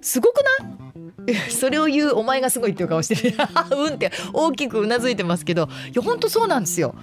[0.00, 0.81] すごくない？
[1.50, 3.36] それを言うお前がすごいっていう顔してる。
[3.70, 5.68] うんって大きくうなずいてますけど。
[5.92, 6.94] いや本当そうなんですよ。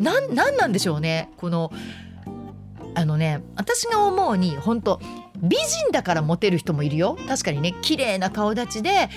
[0.00, 1.30] なんなんなんでしょうね。
[1.36, 1.72] この
[2.94, 5.00] あのね私が思うに本当
[5.42, 7.16] 美人だからモテる人もいるよ。
[7.28, 9.08] 確かにね綺麗な顔立ちで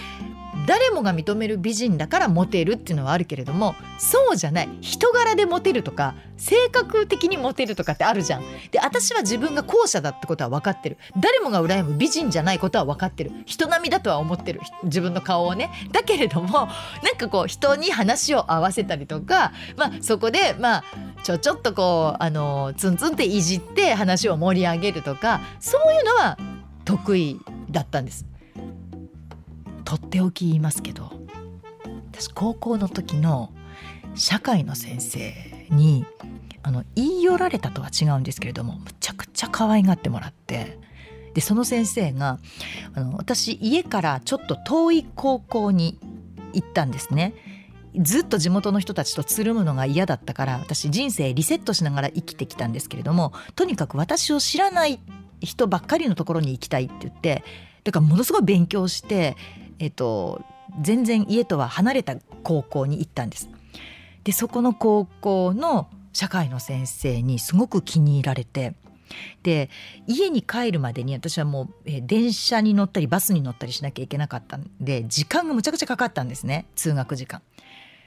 [0.66, 4.70] 誰もが認める美人だからモテるっていうのはあるけれどもそうじゃない。
[4.82, 8.43] 人柄でモテるとか性格的にモテるとかってあるじゃん。
[8.72, 10.97] で私は自分が後者だってことは分かってる。
[11.18, 13.32] 誰もが羨む美人じゃないことは分かってる。
[13.45, 14.61] 人並みだとは思ってる。
[14.84, 15.72] 自分の顔をね。
[15.91, 16.68] だけれども
[17.03, 20.84] なんかこう人に話を合わせたりとか、まあ、そこでまあ
[21.24, 26.38] ちょちょっとこうあのツンツンっていじって話を盛り上げるとかそういうのは
[26.84, 27.39] 得意
[27.70, 28.26] だったんです。
[29.86, 31.11] とっておき言いますけど
[32.11, 33.51] 私高校の時の
[34.15, 35.33] 社会の先生
[35.69, 36.05] に
[36.63, 40.79] あの言い寄られたとは違うんですけれどもむちゃくちゃ可愛がってもらって
[41.36, 42.39] でその先生が
[42.95, 45.99] あの私家からちょっと遠い高校に
[46.53, 47.33] 行ったんですね。
[47.97, 54.99] ずっと地元の人たちとつるむのが嫌だったから私人生リセットしながら生きてきたんですけれどもとにかく私を知らない
[55.39, 57.43] 人ばっかりのところに行きたいって言って
[57.86, 59.38] だからものすごい勉強して
[59.80, 60.41] えっと、
[60.82, 63.49] 全然家とは離れた高校に行ったんです。
[64.23, 68.73] でそこの高校の社会の先生にすごく気に入られて
[69.43, 69.69] で
[70.07, 77.41] 家に帰るまでに私はもう、電車に乗ったりバスに乗ったりしなきゃいけなかったんで時間がむちゃくちゃかかったんですね通学時間。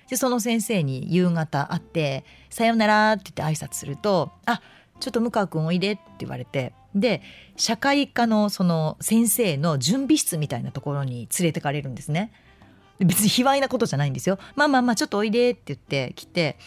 [0.08, 4.62] でその先生に夕方会って「さようなら」って言って挨拶すると「あ
[5.00, 7.22] ちょっと向川君おいで」って言われてで
[7.56, 12.32] 社会科のその先生の準備室みたいなところに連れてかれるんですね。
[12.98, 14.38] 別に卑猥なことじゃないんですよ。
[14.56, 16.58] まあまあまあちょっとおいでって言って来て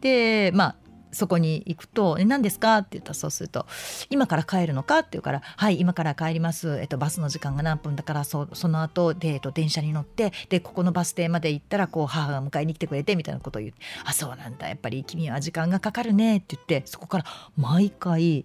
[0.00, 0.76] でまあ
[1.12, 3.66] そこに行くと「え何ですか?」って言ったらそうすると
[4.10, 17.24] 「今から帰るのか?」って言うから「はい今から帰ります、えっと、バスの時間が何分だからそその後で、えっと、電車に乗ってでここのバス停まで行ったらこう母が迎えに来てくれて」みたいなことを言って「あそうなんだやっぱり君は時間がかかるね」って言ってそこから
[17.56, 18.44] 毎回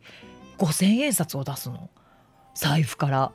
[0.58, 1.89] 5,000円札を出すの。
[2.56, 3.32] 財布から。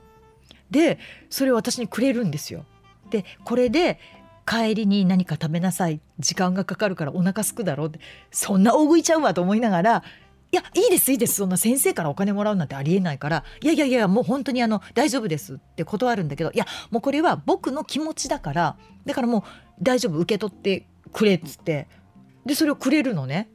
[0.71, 0.99] で
[1.31, 2.65] それを私にくれるんですよ。
[3.11, 3.99] でこれで
[4.47, 6.01] 帰りに何か食べなさい。
[6.19, 7.89] 時間がかかるからお腹すくだろう。
[7.89, 8.01] って
[8.31, 10.03] そんな大食いちゃうわと思いながら
[10.51, 11.35] いやいいですいいです。
[11.35, 13.45] そんな先生からお金もらうなんてありえないから。
[13.63, 15.55] いやいやいやもう本当にあの大丈夫です。
[15.55, 16.51] って断るんだけど。
[16.53, 18.77] いやもうこれは僕の気持ちだから。
[19.05, 19.43] だからもう
[19.83, 21.89] 大丈夫受け取ってくれっつって。
[22.47, 23.51] でそれをくれるのね。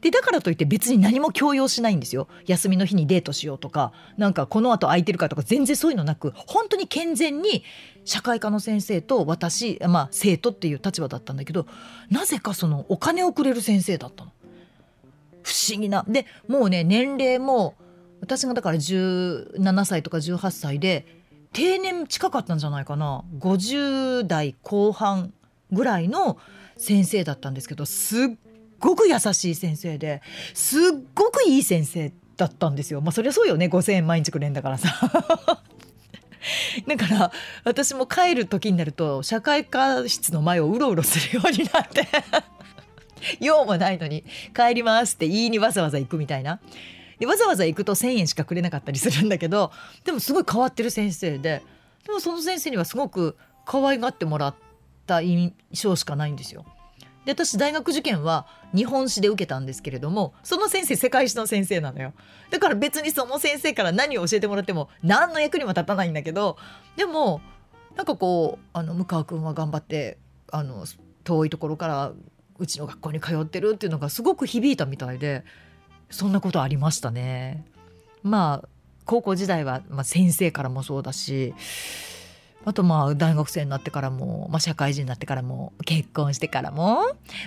[0.00, 2.28] でだからといって別に何も強要しないんですよ。
[2.46, 7.64] 休みの日にデートしようとかなんかこの後空いてるかとか全然そういうのなく本当に健全に
[8.04, 11.66] 社会科の先生と私、まあ、生徒っていう立場だったんだけど
[12.10, 14.32] なぜかそのお金をくれる先生だったの。
[15.42, 16.04] 不思議な。
[16.08, 17.74] でもうね年齢も
[18.20, 21.06] 私がだから17歳とか18歳で
[21.52, 23.24] 定年近かったんじゃないかな。
[23.38, 25.32] 50代後半
[25.72, 26.38] ぐらいの
[26.76, 28.28] 先生だったんですけどすっ
[28.80, 30.22] ごく優しい先生で
[30.54, 30.80] すっ
[31.14, 33.00] ごくいい先生だったんですよ。
[33.00, 34.88] まあそりゃそうよね5,000円毎日くれんだからさ。
[36.86, 37.32] だから
[37.64, 42.08] 私も帰る時になると社会科室の前をうろうろするようになって
[43.40, 44.24] 用もないのに
[44.56, 46.60] 帰りますって言いにわざわざ行くみたいな
[47.18, 49.70] でわざわざ行くと1,000円しかくれなかったりするんだけど
[50.04, 51.62] でもすごい変わってる先生で
[52.06, 54.54] でもその先生にはすごく可愛がってもらっ
[55.06, 56.64] た印象しかないんですよ。
[57.24, 62.12] で私大学受験は日本史で受けたんですけれどもその先生世界史の先生なのよ
[62.50, 66.56] だから別にその先生から何を教えてもらっても何の役にも立たないんだけど
[66.96, 67.40] でも
[67.96, 70.18] なんかこうあの向川君は頑張って
[70.50, 70.84] あの
[71.24, 72.12] 遠いところから
[72.58, 75.44] うちの学校に通ってるっていうのがすごく響いたみたいで
[76.10, 77.64] そんなことありましたね。
[78.22, 78.68] まあ
[79.06, 81.54] 高校時代は、まあ、先生からもそうだし
[82.64, 87.02] あとまあ大学生になってからも、まあ、社会人になってからも結婚してからも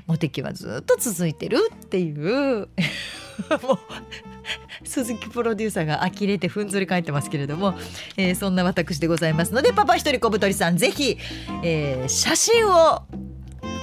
[0.08, 2.70] モテ期はずっと続いてるっていう
[3.62, 3.80] もう
[4.84, 7.76] 鈴木プロデューサーが呆れてふんぞり返ってますけれども、
[8.18, 11.18] えー、そんな私でございますのでパパ一人小太りさんぜひ、
[11.64, 13.04] えー、写真を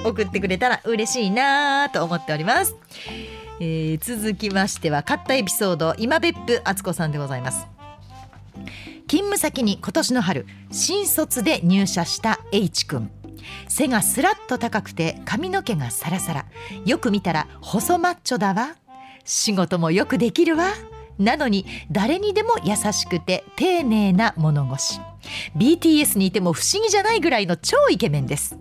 [0.04, 2.74] 送ってくれたら嬉しいなと思っております、
[3.60, 7.79] えー、続きましては買ったエピソード今別府敦子さんでございます。
[9.10, 13.10] 勤務先に今年の春新卒で入社した H 君。
[13.66, 16.46] 背がスラッと高くて髪の毛がサラサラ。
[16.86, 18.76] よく見たら細マッチョだわ。
[19.24, 20.68] 仕事もよくできるわ。
[21.18, 25.00] なのに誰にでも優しくて丁寧な物腰。
[25.56, 28.56] BTS にいても不思議じゃないぐらいの超イケメンです。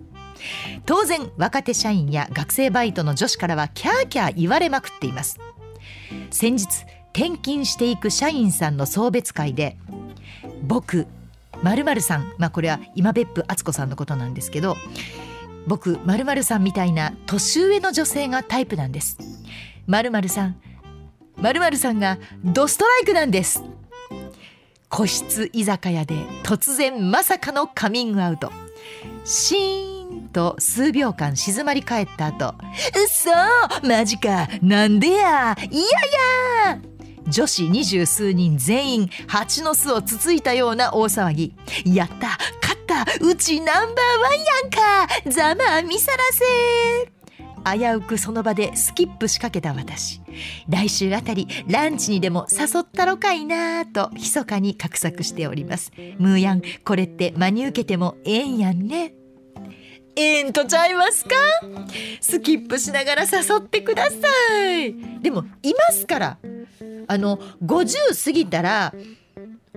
[0.87, 5.39] 当然若手社員や学生バイトの女子からはキャーキャー言われまくっています。
[6.31, 6.65] 先日
[7.13, 9.77] 転勤していく社員さんの送別会で
[10.63, 11.07] 僕
[11.63, 12.33] まるさん。
[12.37, 14.77] まあこれは今別府敦子さんのことなんですけど
[15.67, 19.17] 僕まるさんみたいな年上の女性がタイプなんです。
[19.87, 20.55] まるさん。
[21.37, 23.63] まるさんがドストライクなんです。
[24.89, 28.51] 個室居酒屋で突然まさかのカミングアウト。
[29.25, 32.55] シーンと数秒間静まり返った後
[32.95, 33.29] 「うそ
[33.87, 34.47] マジか。
[34.61, 35.55] なんでや。
[35.59, 35.83] いやい
[36.65, 36.79] や!」
[37.30, 41.55] 女子二十数人全員蜂の巣をつついたような大騒ぎ。
[41.86, 45.30] やった勝ったうちナンバーワンやんか。
[45.32, 47.19] ざまあみさらせ。
[47.77, 50.21] 危うくその場でスキップしかけた私。
[50.69, 55.91] 来週あたりランチにでも誘ったろかいなぁと密かに画策しております。
[56.17, 59.13] ムーヤンこれって真に受けてもええんやんね。
[60.16, 61.36] ええんとちゃいますか？
[62.22, 64.18] スキップしながら誘ってくださ
[64.76, 64.93] い。
[65.22, 66.38] でもいますから。
[67.07, 68.93] あの50過ぎたら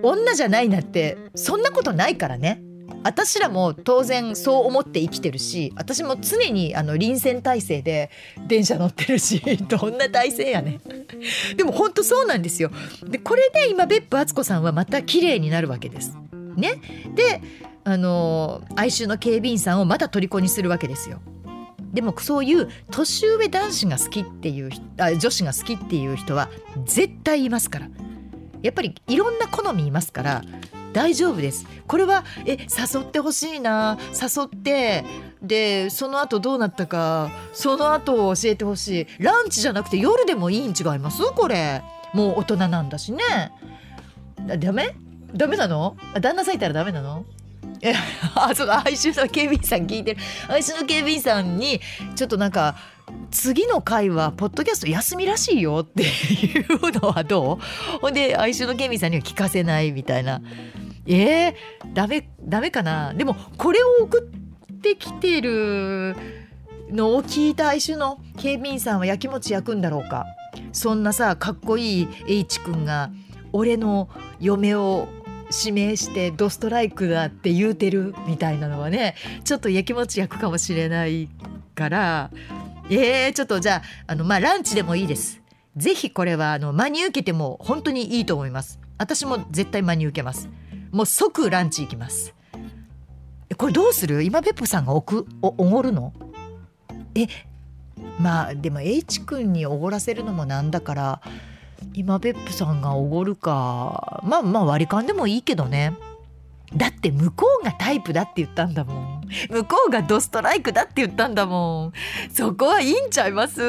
[0.01, 2.61] 女じゃないなってそんなことないからね。
[3.03, 8.09] 私らも当然そう思って生きてるし私も常にあの臨戦態勢で
[8.47, 10.79] 電車乗ってるし どんな体勢やね
[11.57, 12.71] でも本当そうなんですよ。
[13.07, 16.15] でこれで今別府敦子さんはまた綺麗になるわけです。
[16.55, 16.79] ね？
[17.15, 17.41] で
[17.85, 21.19] あの哀愁の警備員さんをまた虜にするわけですよ。
[21.93, 26.49] でもそういう年上男子が好きっていうあ女子が好きっていう人は
[26.85, 27.87] 絶対いますから。
[28.61, 30.41] やっぱりいろんな好みいますから
[30.93, 31.67] 大丈夫です。
[31.85, 35.03] これはえ誘ってほしいな誘って
[35.41, 39.07] でその後どうなったかその後を教えてほしい。
[39.19, 41.21] ランチじゃなくて夜でもいいん違います？
[41.35, 41.83] これ。
[42.13, 43.23] もう大人なんだしね。
[44.59, 44.95] ダメ？
[45.35, 45.97] ダメなの？
[46.21, 47.25] 旦那さんいたらダメなの？
[48.35, 50.19] あそう哀愁の警備員さん聞いてる。
[50.47, 51.79] 哀愁の警備員さんに
[52.15, 52.75] ちょっとなんか
[53.31, 57.99] 次の回はポッドキャスト休みらしいよっていうのはどう？
[57.99, 60.41] ほんで哀愁の警備員さんには聞かせないみたいな。
[61.05, 61.53] えー、
[61.93, 63.13] ダメダメかな？
[63.13, 66.15] でもこれを送ってきてる
[66.89, 70.25] のを聞いた哀愁の警備員さんはやきもち焼くんだろうか？
[70.71, 73.09] そんなさかっこいい H 君が
[73.51, 74.09] 俺の
[74.39, 75.07] 嫁を
[75.59, 81.29] 指名してドストライクだって言うてるみたいなのはねちょっとやきもち焼くかもしれない
[81.75, 82.31] から
[82.89, 85.41] えー、ちょっとじゃああのまあランチでもいいです。
[85.77, 88.79] ぜひこれはあの真に受けても本当にいいと思います。
[88.97, 90.49] 私も絶対真に受けます。
[90.91, 92.35] もう即ランチ行きます。
[93.57, 94.21] これどうする？
[94.21, 96.13] 今別府さんが置くおおごるの？
[97.15, 97.27] え
[98.19, 101.21] まあでも H 君におごらせるのもなんだから
[101.93, 104.21] 今別府さんがおごるか。
[104.23, 105.93] まあまあ割り勘でもいいけどね。
[106.75, 109.21] だって向こうがタイプだって言ったんだもん。
[109.49, 111.93] 向こうがドストライクだって言ったんだもん。
[112.33, 113.61] そこはいいんちゃいます？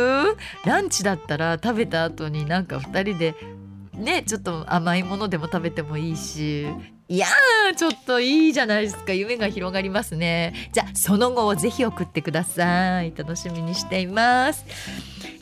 [0.64, 3.34] ランチだったら食べた後になんか2人で
[3.94, 6.66] ねちょっと甘いものでも食べてもいいし。
[7.06, 9.12] いやーちょっといいじゃないですか。
[9.12, 10.54] 夢が広がりますね。
[10.72, 13.12] じゃあその後をぜひ送ってください。
[13.14, 14.64] 楽しみにしています。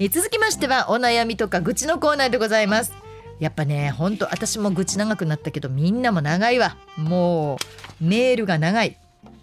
[0.01, 2.93] え続きましてはお悩みとか愚痴のコーナーでございます。
[3.39, 6.77] やっぱねほんと私も愚痴長くなったけどみんなも長いわ。
[6.97, 7.59] も
[8.01, 8.97] うメールが長い。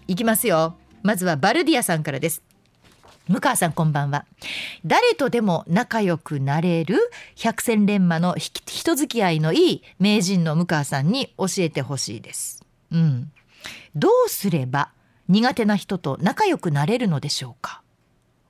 [0.06, 0.76] いきますよ。
[1.02, 2.42] まずはバルディアさんからです。
[3.30, 4.26] 向川さんこんばんは。
[4.84, 6.96] 誰とでも仲良くなれる
[7.36, 12.64] 百戦錬磨の人付き合いのいい名人の向川さんに教えてほしいです。
[12.90, 13.30] うん。
[13.94, 14.90] どうすれば
[15.28, 17.82] 苦手な人と仲良くなれるのでしょうか？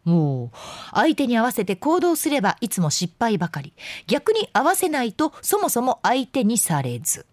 [0.04, 0.50] もう
[0.92, 3.74] 相手に合わせて行動すればいつも失敗ばかり。
[4.06, 7.26] 逆に合わせないとそもそも相手にされず。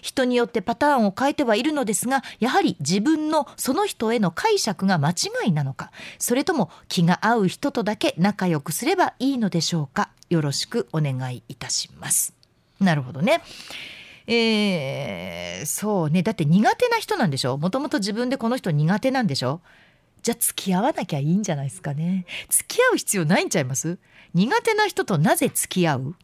[0.00, 5.14] 人によってパターンを変えてはいるのですがやはり自分のその人への解釈が間違
[5.46, 12.34] いなのかそれとも気が合う人とだけ仲良くすればいいのでしょうかよろしくお願いいたします。
[12.80, 13.42] なるほどね。
[14.26, 16.22] えー、そうね。
[16.22, 17.58] だって苦手な人なんでしょ？
[17.58, 19.60] もともと自分でこの人苦手なんでしょ？
[20.22, 22.24] じゃあ付き合わなきゃいいんじゃないですかね。
[22.48, 23.98] 付き合う必要ないんちゃいます？
[24.32, 26.14] 苦手な人となぜ付き合う？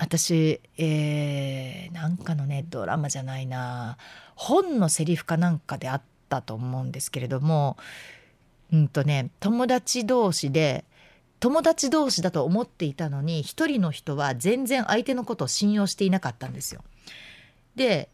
[0.00, 3.98] 私、えー、なんかのねドラマじゃないな
[4.34, 7.76] 本のセリフかなんかであったと思うんですけれども
[8.72, 10.86] うんとね友達同士で
[11.38, 16.82] 友達同士だと思っていたのに一人の人は全然相手のことを信用していなかったんですよ。
[17.76, 18.08] で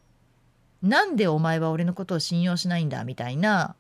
[0.83, 3.77] なんでお前は俺のことを信用しないんだみたいな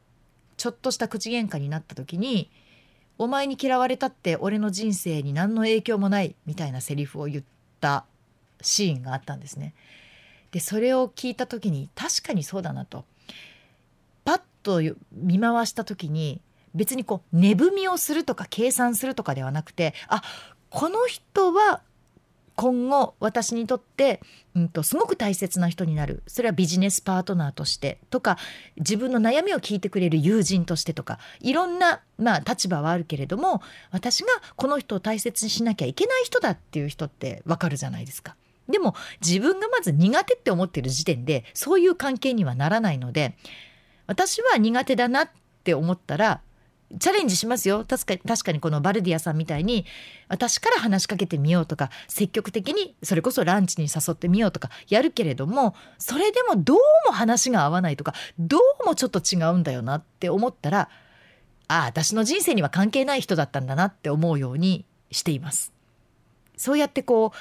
[0.56, 2.50] ちょっとした口喧嘩になった時に
[3.18, 7.44] 「お前に嫌われたって俺の人生に何の影響もない」みたいなセリフを言っ
[7.80, 8.04] た
[8.60, 9.74] シーンがあったんですね。
[10.50, 13.04] でそれを聞いた時に確かにそうだなと
[14.24, 14.80] パッと
[15.12, 16.40] 見回した時に
[16.74, 20.22] 別にこう値踏みをするとか計算するとかではなくてあ
[20.70, 21.82] この人は
[22.56, 24.20] 今後私にとって、
[24.54, 28.38] うんと、すごく大切な人になるそれはビジネスパートナーとしてとか
[28.78, 38.34] 自分の悩みを聞いてくれる友人としてとかいろんな、まあ、立場はあるけれども私がこの人を大切にしなきゃいけない人だっていう人ってわかるじゃないですか。
[38.68, 38.94] でも
[39.24, 43.36] 自分がまず苦手って思ってる時点でそういう関係にはならないので
[44.08, 45.30] 私は苦手だなっ
[45.62, 46.40] て思ったら
[47.00, 49.86] チャレンジしますよ確かに確かにこのバルディアさんみたいに
[50.28, 60.88] 私から話しかけてみようとか積極的にそれこそランチに誘ってみようとかやるけれどもそれでもどうも話が合わないとかどうもちょっと違うんだよなって思ったら
[61.68, 65.72] ああ私の人生には関係ない人だったんだなって思うようにしています。
[66.56, 67.36] そうやってこう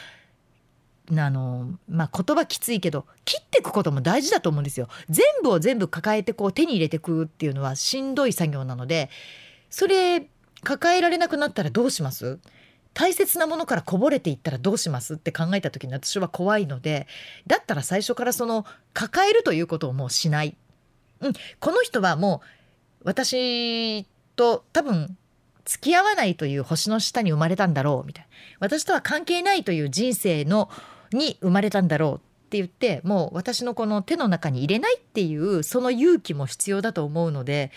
[1.12, 4.88] あのまあ、言葉きついけど切っていくことも大事だと思うんですよ。
[5.10, 9.10] 全部を全部抱えてこう手に入れていくっていうのはしんどい作業なので
[9.70, 10.28] それ
[10.64, 12.40] 抱えられなくなったらどうします？
[12.96, 17.08] 大切なものからこぼれていったらどうしますって考えた時に私は怖いので
[17.46, 20.56] だったら最初からその抱えるということをもうしない。
[21.20, 22.42] うん、この人はも
[23.02, 25.18] う私と多分
[25.66, 28.30] 付き合わないという星の下に生まれたんだろうみたいな
[28.60, 30.70] 私とは関係ないという人生の
[31.16, 32.18] に生まれたんだろうっ
[32.50, 37.72] て言ってもう私のこの手の中に入れないっていうその勇気も必要だと思うので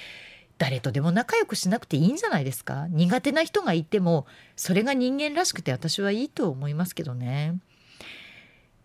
[0.58, 2.86] 誰とでも仲良くしなくていいんじゃないですか？
[2.90, 4.26] 苦手な人がいても
[4.56, 7.58] それが人間らしくて私はいいと思いますけどね。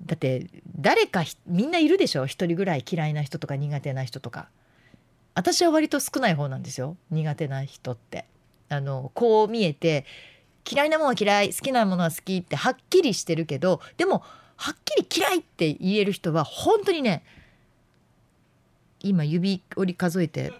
[0.06, 0.48] だって
[0.78, 2.26] 誰かみんないるでしょ？
[2.26, 4.50] 一人ぐらい嫌いな人とか苦手な人とか。
[5.36, 6.96] 私は割と少ない方なんですよ。
[7.10, 8.26] 苦手な人って。
[8.70, 10.06] あのこう見えて
[10.70, 14.24] 嫌いなものは嫌い好きなものは好きってはっきりしてるけどでも
[14.56, 17.24] はっきり嫌いって言える人は本当にね
[19.02, 20.54] 今指折り数えて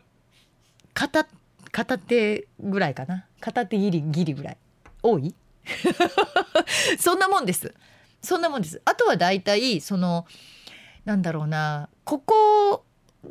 [0.94, 1.26] 片
[1.72, 3.26] 片手ぐらいかな。
[3.40, 4.58] 片手ギリギリぐらい。
[5.02, 5.34] 多い？
[7.00, 7.74] そんなもんです。
[8.22, 8.80] そんなもんです。
[8.86, 10.28] あとは大体その
[11.04, 11.90] なんだろうな。
[12.04, 12.86] ここ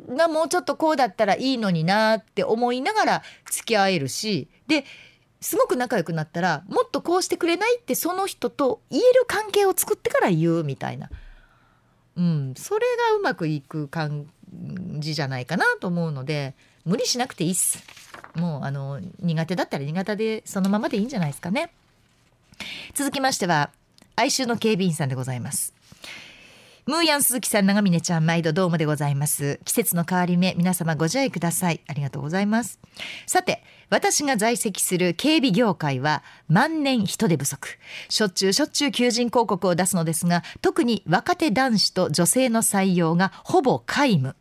[0.09, 4.49] がもうちょっとこうだったらいいのになって思いながら付き合えるし。
[4.67, 4.83] で
[5.43, 11.09] すごく仲良くなったらもっとこうしてくれないってその人と言える関係を作ってから言うみたいな、
[12.15, 14.27] うん、それがうまくいく感
[14.99, 17.83] じじゃないかなと思うので無理しなくていいっす。
[18.35, 21.73] もうあの苦手だったら苦手でそのままでいいんじゃないですかね。
[22.93, 23.69] 続きましては
[24.15, 25.73] 哀愁の警備員さんでございます。
[26.85, 29.61] ムーヤン鈴木さん長峰ちゃん毎度どうもでございます。
[29.63, 31.79] 季節の変わり目皆様ご自愛ください。
[31.87, 32.77] ありがとうございます。
[33.25, 37.69] さて私が在籍する警備業界は万年人手不足。
[38.09, 44.35] しょっちゅうしょっちゅう求人広告を出すのですが特に若手男子と女性の採用がほぼ皆無。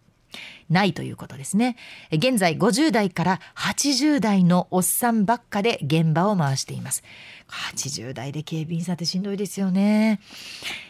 [0.68, 1.76] ないということですね。
[2.10, 7.04] 現在50代から80代のおっさんばっかで現場を回しています。
[7.52, 10.20] 80代で警備員さんってしんどいですよね。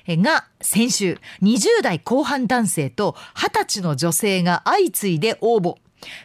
[0.08, 5.76] が先週20代後半男性と20歳の女性が相次いで応募。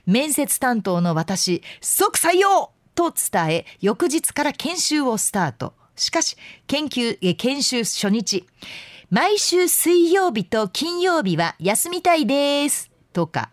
[0.05, 5.73] 面接担当の私即採用と伝え翌日から研修をスタート。
[5.95, 8.45] しかし研究研修初日。
[9.09, 12.91] 毎週水曜日と金曜日は休みたいです。
[13.13, 13.51] とか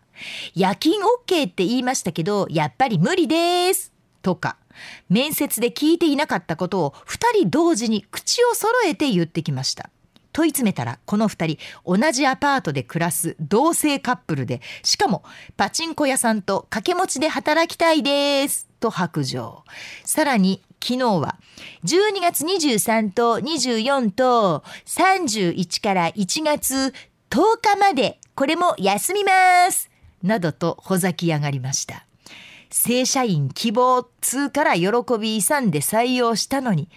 [0.54, 3.92] 夜勤 OK って言いましたけどやっぱり無理です。
[4.20, 4.56] とか。
[5.08, 9.90] 面接で聞いていなかったことを2人同時に口を揃えて言ってきました。
[10.32, 15.22] 問い詰めたらこの2人同じアパートで暮らす同性カップルでしかも
[15.56, 19.64] パチンコ屋さんと掛け持ちで働きたいですと白状。
[20.04, 21.38] さらに昨日は
[21.84, 26.92] 12月23と24と31から1月
[27.30, 29.88] 10日までこれも休みます
[30.22, 32.04] などとほざき上がりました。
[32.76, 34.88] 正社員希望通から喜
[35.20, 36.88] び勇んで採用したのに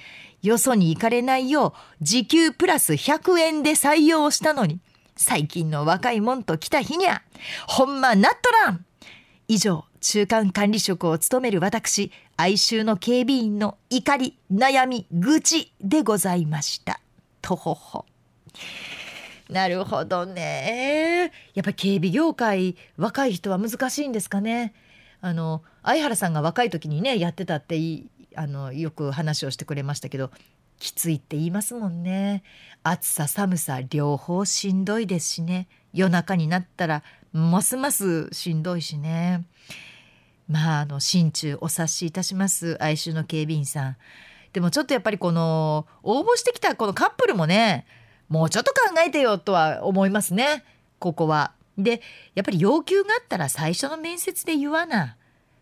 [0.42, 4.80] よそに行かれないよう時給プラス100円で採用したのに
[5.16, 7.22] 最近の若いもんと来た日にゃ
[7.68, 8.86] ほんまなっとらん。
[9.48, 17.00] 以上中間管理職を務める私哀愁の警備員の怒り悩み愚痴でございました。
[17.44, 18.06] とほほ。
[19.48, 21.32] なるほどね。
[21.54, 24.74] やっぱり警備業界若い人は難しいんですかね。
[25.22, 27.78] あの相原さんが若い時にねやってたって
[28.36, 30.32] あのよく話をしてくれましたけど
[30.80, 32.43] きついって言いますもんね。
[32.84, 35.68] 暑さ寒さ両方しんどいですしね。
[35.91, 37.03] 夜中になったら
[37.34, 39.43] ますますしんどいしね。
[40.47, 43.97] まああの心中お察しいたします哀愁の警備員さん。
[44.53, 47.86] でもちょっとやっぱりこの応募してきたこのカップルもね
[48.30, 50.63] もうちょっと考えてよとは思いますね。
[50.99, 51.53] ここは。
[51.78, 52.02] で
[52.36, 55.16] やっぱり要求があったら最初の面接で言わな。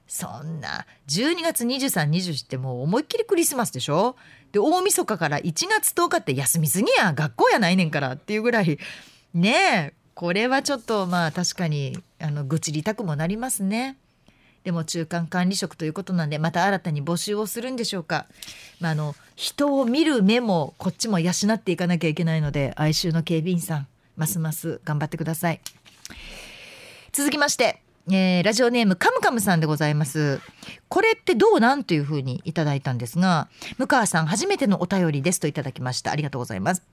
[0.07, 4.15] そんな12月2324ってもう思いっきりクリスマスでしょ？
[4.51, 8.77] で大晦日から1月10日って休みすぎや学校やないねんからっていうぐらい
[9.33, 9.51] ね
[9.91, 13.97] えこれはちょっとまあ確かにあの愚痴りたくもなりますね。
[14.63, 18.27] でも中間管理職ということなんでまた新たに募集をするんでしょうか。
[18.79, 25.61] まあ、あの人を見る目もこっちも養っていかなきゃいけないので哀愁の警備員さんますます頑張ってください。
[27.11, 27.81] 続きまして
[28.11, 30.39] えー、ラジオネームカムカムさんでございます。
[30.89, 33.47] これってどうなんというふうにいただいたんですが
[33.79, 36.11] 向川さん初めてのお便りですといただきました。
[36.11, 36.83] ありがとうございます。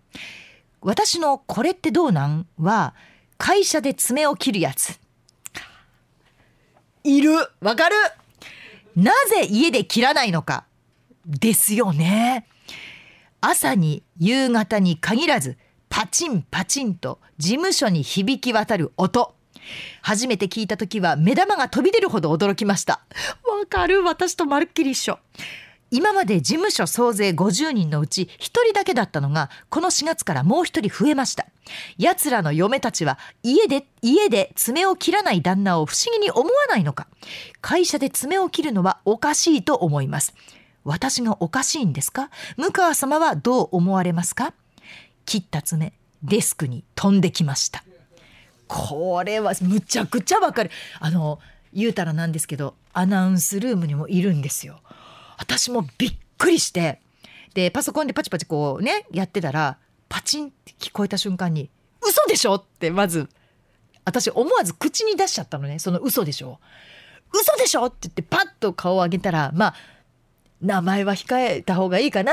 [0.80, 2.94] 私のこれってどうなんは
[3.36, 4.98] 会社で爪を切るやつ。
[7.04, 7.32] いる。
[7.60, 7.96] わかる。
[8.96, 10.64] なぜ家で切らないのか。
[11.26, 12.46] ですよね。
[13.42, 15.58] 朝に夕方に限らず
[15.94, 19.34] パチンパチンと事務所に響き渡る音。
[20.00, 23.02] 初めて聞いた時は目玉が飛び出るほど驚きました。
[23.44, 25.18] わかる私とまるっきり一緒。
[25.90, 31.44] 今まで事務所総勢50人のうち1人だけだったのがこの4月からもう1人増えました。
[31.98, 37.06] 奴らの嫁たちは家で家で爪を切らない旦那を不思議に思わないのか。
[37.60, 40.32] 会社で爪を切るのはおかしいと思います。
[40.84, 42.30] 私がおかしいんですか？
[42.56, 44.54] 向川様はどう思われますか？
[45.24, 45.92] 切った爪
[46.22, 47.84] デスクに飛んできました。
[48.68, 50.70] これはむちゃくちゃわかる。
[51.00, 51.38] あの
[51.74, 54.80] 言うたらなんですけどアナウンスルームにもいるんですよ。
[55.38, 57.00] 私もびっくりして。
[57.54, 59.76] でパソコンでパチパチこうねやってたら
[60.08, 61.68] パチンって聞こえた瞬間に
[62.00, 63.28] 「嘘でしょ!」ってまず
[64.04, 65.78] 私思わず口に出しちゃったのね。
[65.78, 66.60] その嘘でしょ。
[67.34, 69.74] 嘘でしょって言ってパッと顔を上げたらまあ
[70.60, 72.32] 名前は控えた方がいいかな。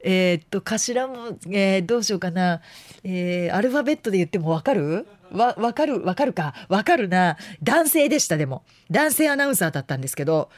[0.00, 2.60] えー、っと頭も、えー、どうしようかな、
[3.02, 5.06] えー、アルファベットで言ってもわかる？
[5.32, 5.98] わ分かる？
[6.00, 6.54] 分かるか？
[6.68, 7.36] 分かるな。
[7.62, 8.62] 男性でしたでも。
[8.90, 10.50] 男性アナウンサーだったんですけど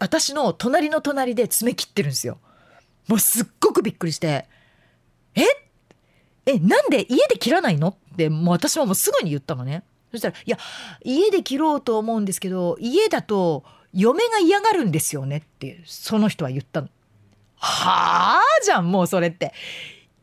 [0.00, 2.38] 私の隣の隣で爪切ってるんですよ。
[3.08, 4.46] もうすっごくびっくりして
[5.34, 5.42] 「え？
[6.46, 9.84] えなんで家で切らないの?」ってもう私はもうすぐに言ったのね。
[10.10, 10.58] そしたら「いや
[11.02, 16.88] 家で切ろうと思うんですけど家だと嫁が嫌がるんですよね」ってその人は言ったの。
[17.64, 19.54] はあじゃんもうそれって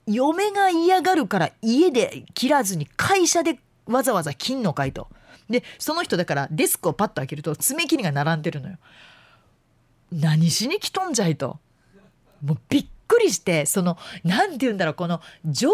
[0.05, 5.07] 嫁が嫌がるから家で切らずに会社でわざわざ切んのかいと。
[5.49, 8.77] でその人だからデスクをパッと開けると爪切りが並んでるのよ。
[10.11, 11.59] 何しに来とんじゃいと。
[12.43, 15.71] もうびっくりしてその何て言うんだろうこの常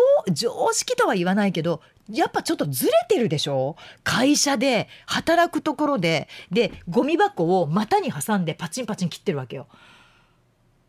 [0.72, 3.76] 識とは言わないけどやっぱちょっとずれてるでしょ？
[4.04, 9.68] 会社で働くところででゴミ箱を股に挟んでパチンパチン切ってるわけよ。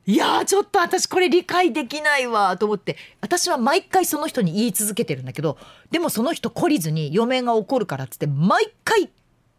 [0.09, 2.97] いやちょっと私これ理解できないわと思って。
[3.21, 5.59] 私は毎回その人に言い続けてるんだけど
[5.91, 9.11] でもその人懲りずに嫁が怒るからっつって毎回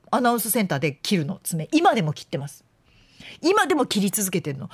[0.09, 1.69] アナウンスセンターで切るの爪。
[1.71, 2.65] 今でも切ってます。
[3.43, 4.71] 今でも切り続けてるの。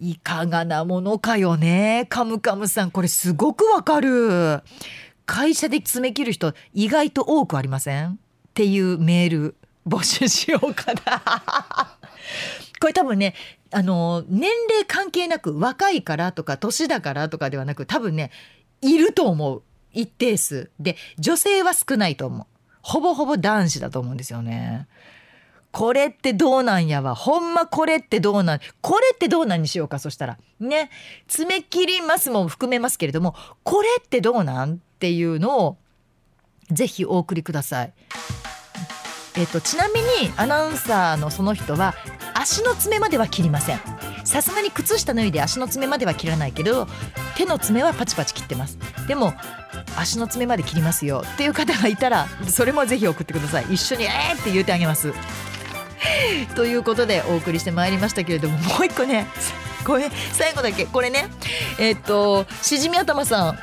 [0.00, 2.06] いかがなものかよね。
[2.08, 4.64] カムカムさんこれすごくわかる。
[5.26, 8.14] 会社で爪切る人意外と多くありません？
[8.14, 8.16] っ
[8.52, 9.54] ていうメール
[9.86, 11.98] 募集しようかな。
[12.84, 13.34] これ多分ね
[13.70, 18.30] あの年齢関係なく若いからとか年だからとかではなく多分ね
[18.82, 19.62] いると思う。
[19.94, 20.70] 一定数。
[20.78, 22.46] で女性は少ないと思う。
[22.82, 24.86] ほぼほぼ男子だと思うんですよね。
[25.72, 27.14] これってどうなんやわ。
[27.14, 30.36] ほんまこれってどうなんこれってどうなんにしようかそしたら。
[30.60, 30.90] ね。
[31.26, 34.74] 爪切りますも含めますけれどもこれってどうなん？
[34.74, 35.78] っていうのを
[36.70, 37.94] ぜひお送りください。
[39.36, 41.96] えっと、ちなみにアナウンサーのその人は
[42.34, 43.80] 足の爪までは切りません。
[44.24, 46.86] さすがに靴下脱いで足の爪までは切らないけど
[47.36, 48.78] 手の爪はパチパチ切ってます。
[49.06, 49.34] でも
[49.96, 51.24] 足の爪まで切りますよ。
[51.34, 53.66] っていう方がいたらそれもぜひ送ってください。
[53.70, 55.12] 一緒に「えー!」って言うてあげます。
[56.54, 59.26] ということでお送りしてまいりましたけれどももう一個ね
[59.86, 61.28] これ最後だけこれね
[61.78, 63.58] えっとしじみ頭さん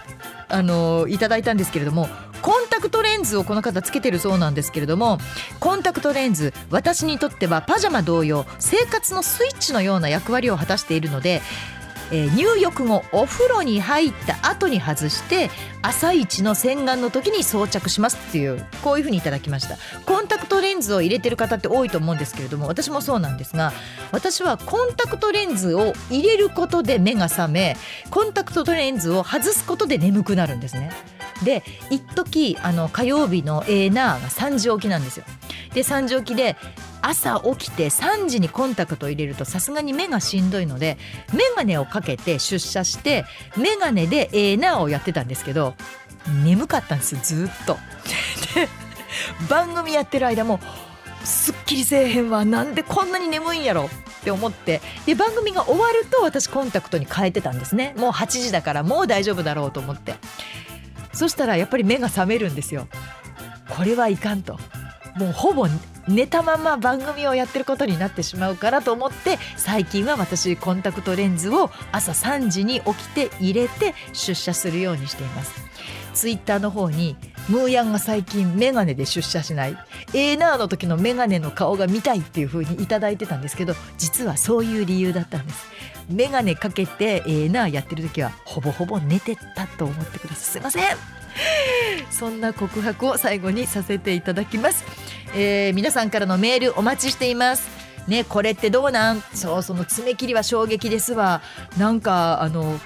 [0.49, 2.09] あのいただいたんですけれども
[2.41, 5.19] コンタクトレンズをこの方つけてるそうなんですけれども
[5.59, 11.41] コンタクトレンズ私にとってはパジャマ同様生活のスイッチのような役割を果たしているので
[12.11, 15.49] えー、入浴後お風呂に入った後に外して
[15.81, 19.77] 朝一の洗顔の時に装着しますっていうこういうふうにいただきました。
[20.05, 23.73] コンタクトレンズを入れてる方って多いと思うんですけれども私もそうなんですが
[24.11, 27.77] 私はコンタクトレンズを入れることで目が覚め
[28.09, 30.91] コンタクトレンズを外すことで眠くなるんですね。
[31.43, 35.25] で一時あの火曜日のエーナーが3時起きなんですよ。
[35.73, 36.55] で3時起きで
[37.01, 40.97] 朝起きて3時にコンタクトを入れるとさすがに目がしんどいので
[41.33, 43.25] 眼鏡をかけて出社して
[43.57, 45.70] 眼鏡でえーなをやってたんですけど
[46.43, 47.77] 眠かったんですよずっと。
[48.55, 48.67] で
[49.49, 50.59] 番組やってる間も
[51.23, 54.81] すっきりせえへんわなんでこんなに眠いんやろって思って。
[55.05, 57.93] で番組が終わると私コンタクトに変えてたんですね。
[57.97, 60.15] もう8時だからもう大丈夫だろうと思って。
[61.13, 62.87] そしたらやっぱり目が覚めるんですよ。
[63.69, 64.59] これはいかんと。
[65.15, 65.67] もうほぼ
[66.07, 75.53] 寝たまま番組をやってることになってしまうからと思って最近は私コンタクトレンズを朝3時に起きて入れて出社するようにしています。
[76.13, 77.15] ツイッターの方に
[77.47, 79.77] ムーヤンが最近メガネで出社しない。
[80.13, 85.67] エーナーの時のメガネの顔が見たいっていう風に頂いてたんですけど実はそういう理由だったんです。
[86.09, 90.43] メガネかけてエーナーやってる時はほぼほぼ寝てたと思ってください。
[90.43, 91.20] すいません。
[92.09, 94.83] そんな告白を最後にさせていただきます、
[95.35, 97.69] えー、皆さんからのメールお待ちしています。
[98.07, 99.21] ねこれってどうなん？
[99.33, 101.41] そうその爪切りは衝撃ですわ。
[101.77, 102.79] なんかあの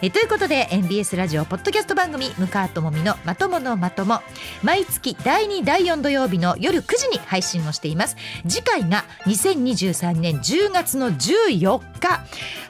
[0.00, 4.22] えということで NBS ラジオポッドキャスト番組「向川智美のまとものまとも」
[4.62, 8.16] 毎月第2第4土曜日の夜9時に配信をしています。
[8.46, 12.20] 次回が2023年10月の14日。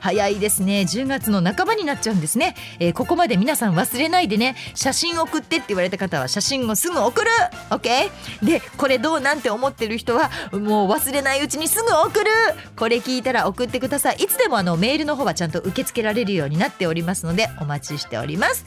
[0.00, 0.86] 早いですね。
[0.88, 4.56] 10月の半ばになっちゃうんですね、えー、ここまで皆さん忘れないでね。
[4.74, 7.30] 写真送ってって言われた方は写真をすぐ送る。
[7.68, 8.10] OK
[8.42, 12.30] でこれどうなんて思ってる人はもう忘れないうちにすぐ送る。
[12.74, 14.16] これ聞いたら送ってください。
[14.16, 17.17] いつでもあのメールの方はちゃんと受け付けられるようになっております。
[17.18, 18.64] ますのでお待ちしております。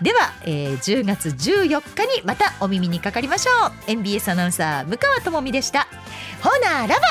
[0.00, 3.90] では、えー、10月14日にまたお耳にかかりましょう。
[3.90, 5.88] NBS アナウンサー向川智美でした。
[6.42, 7.02] ほならば。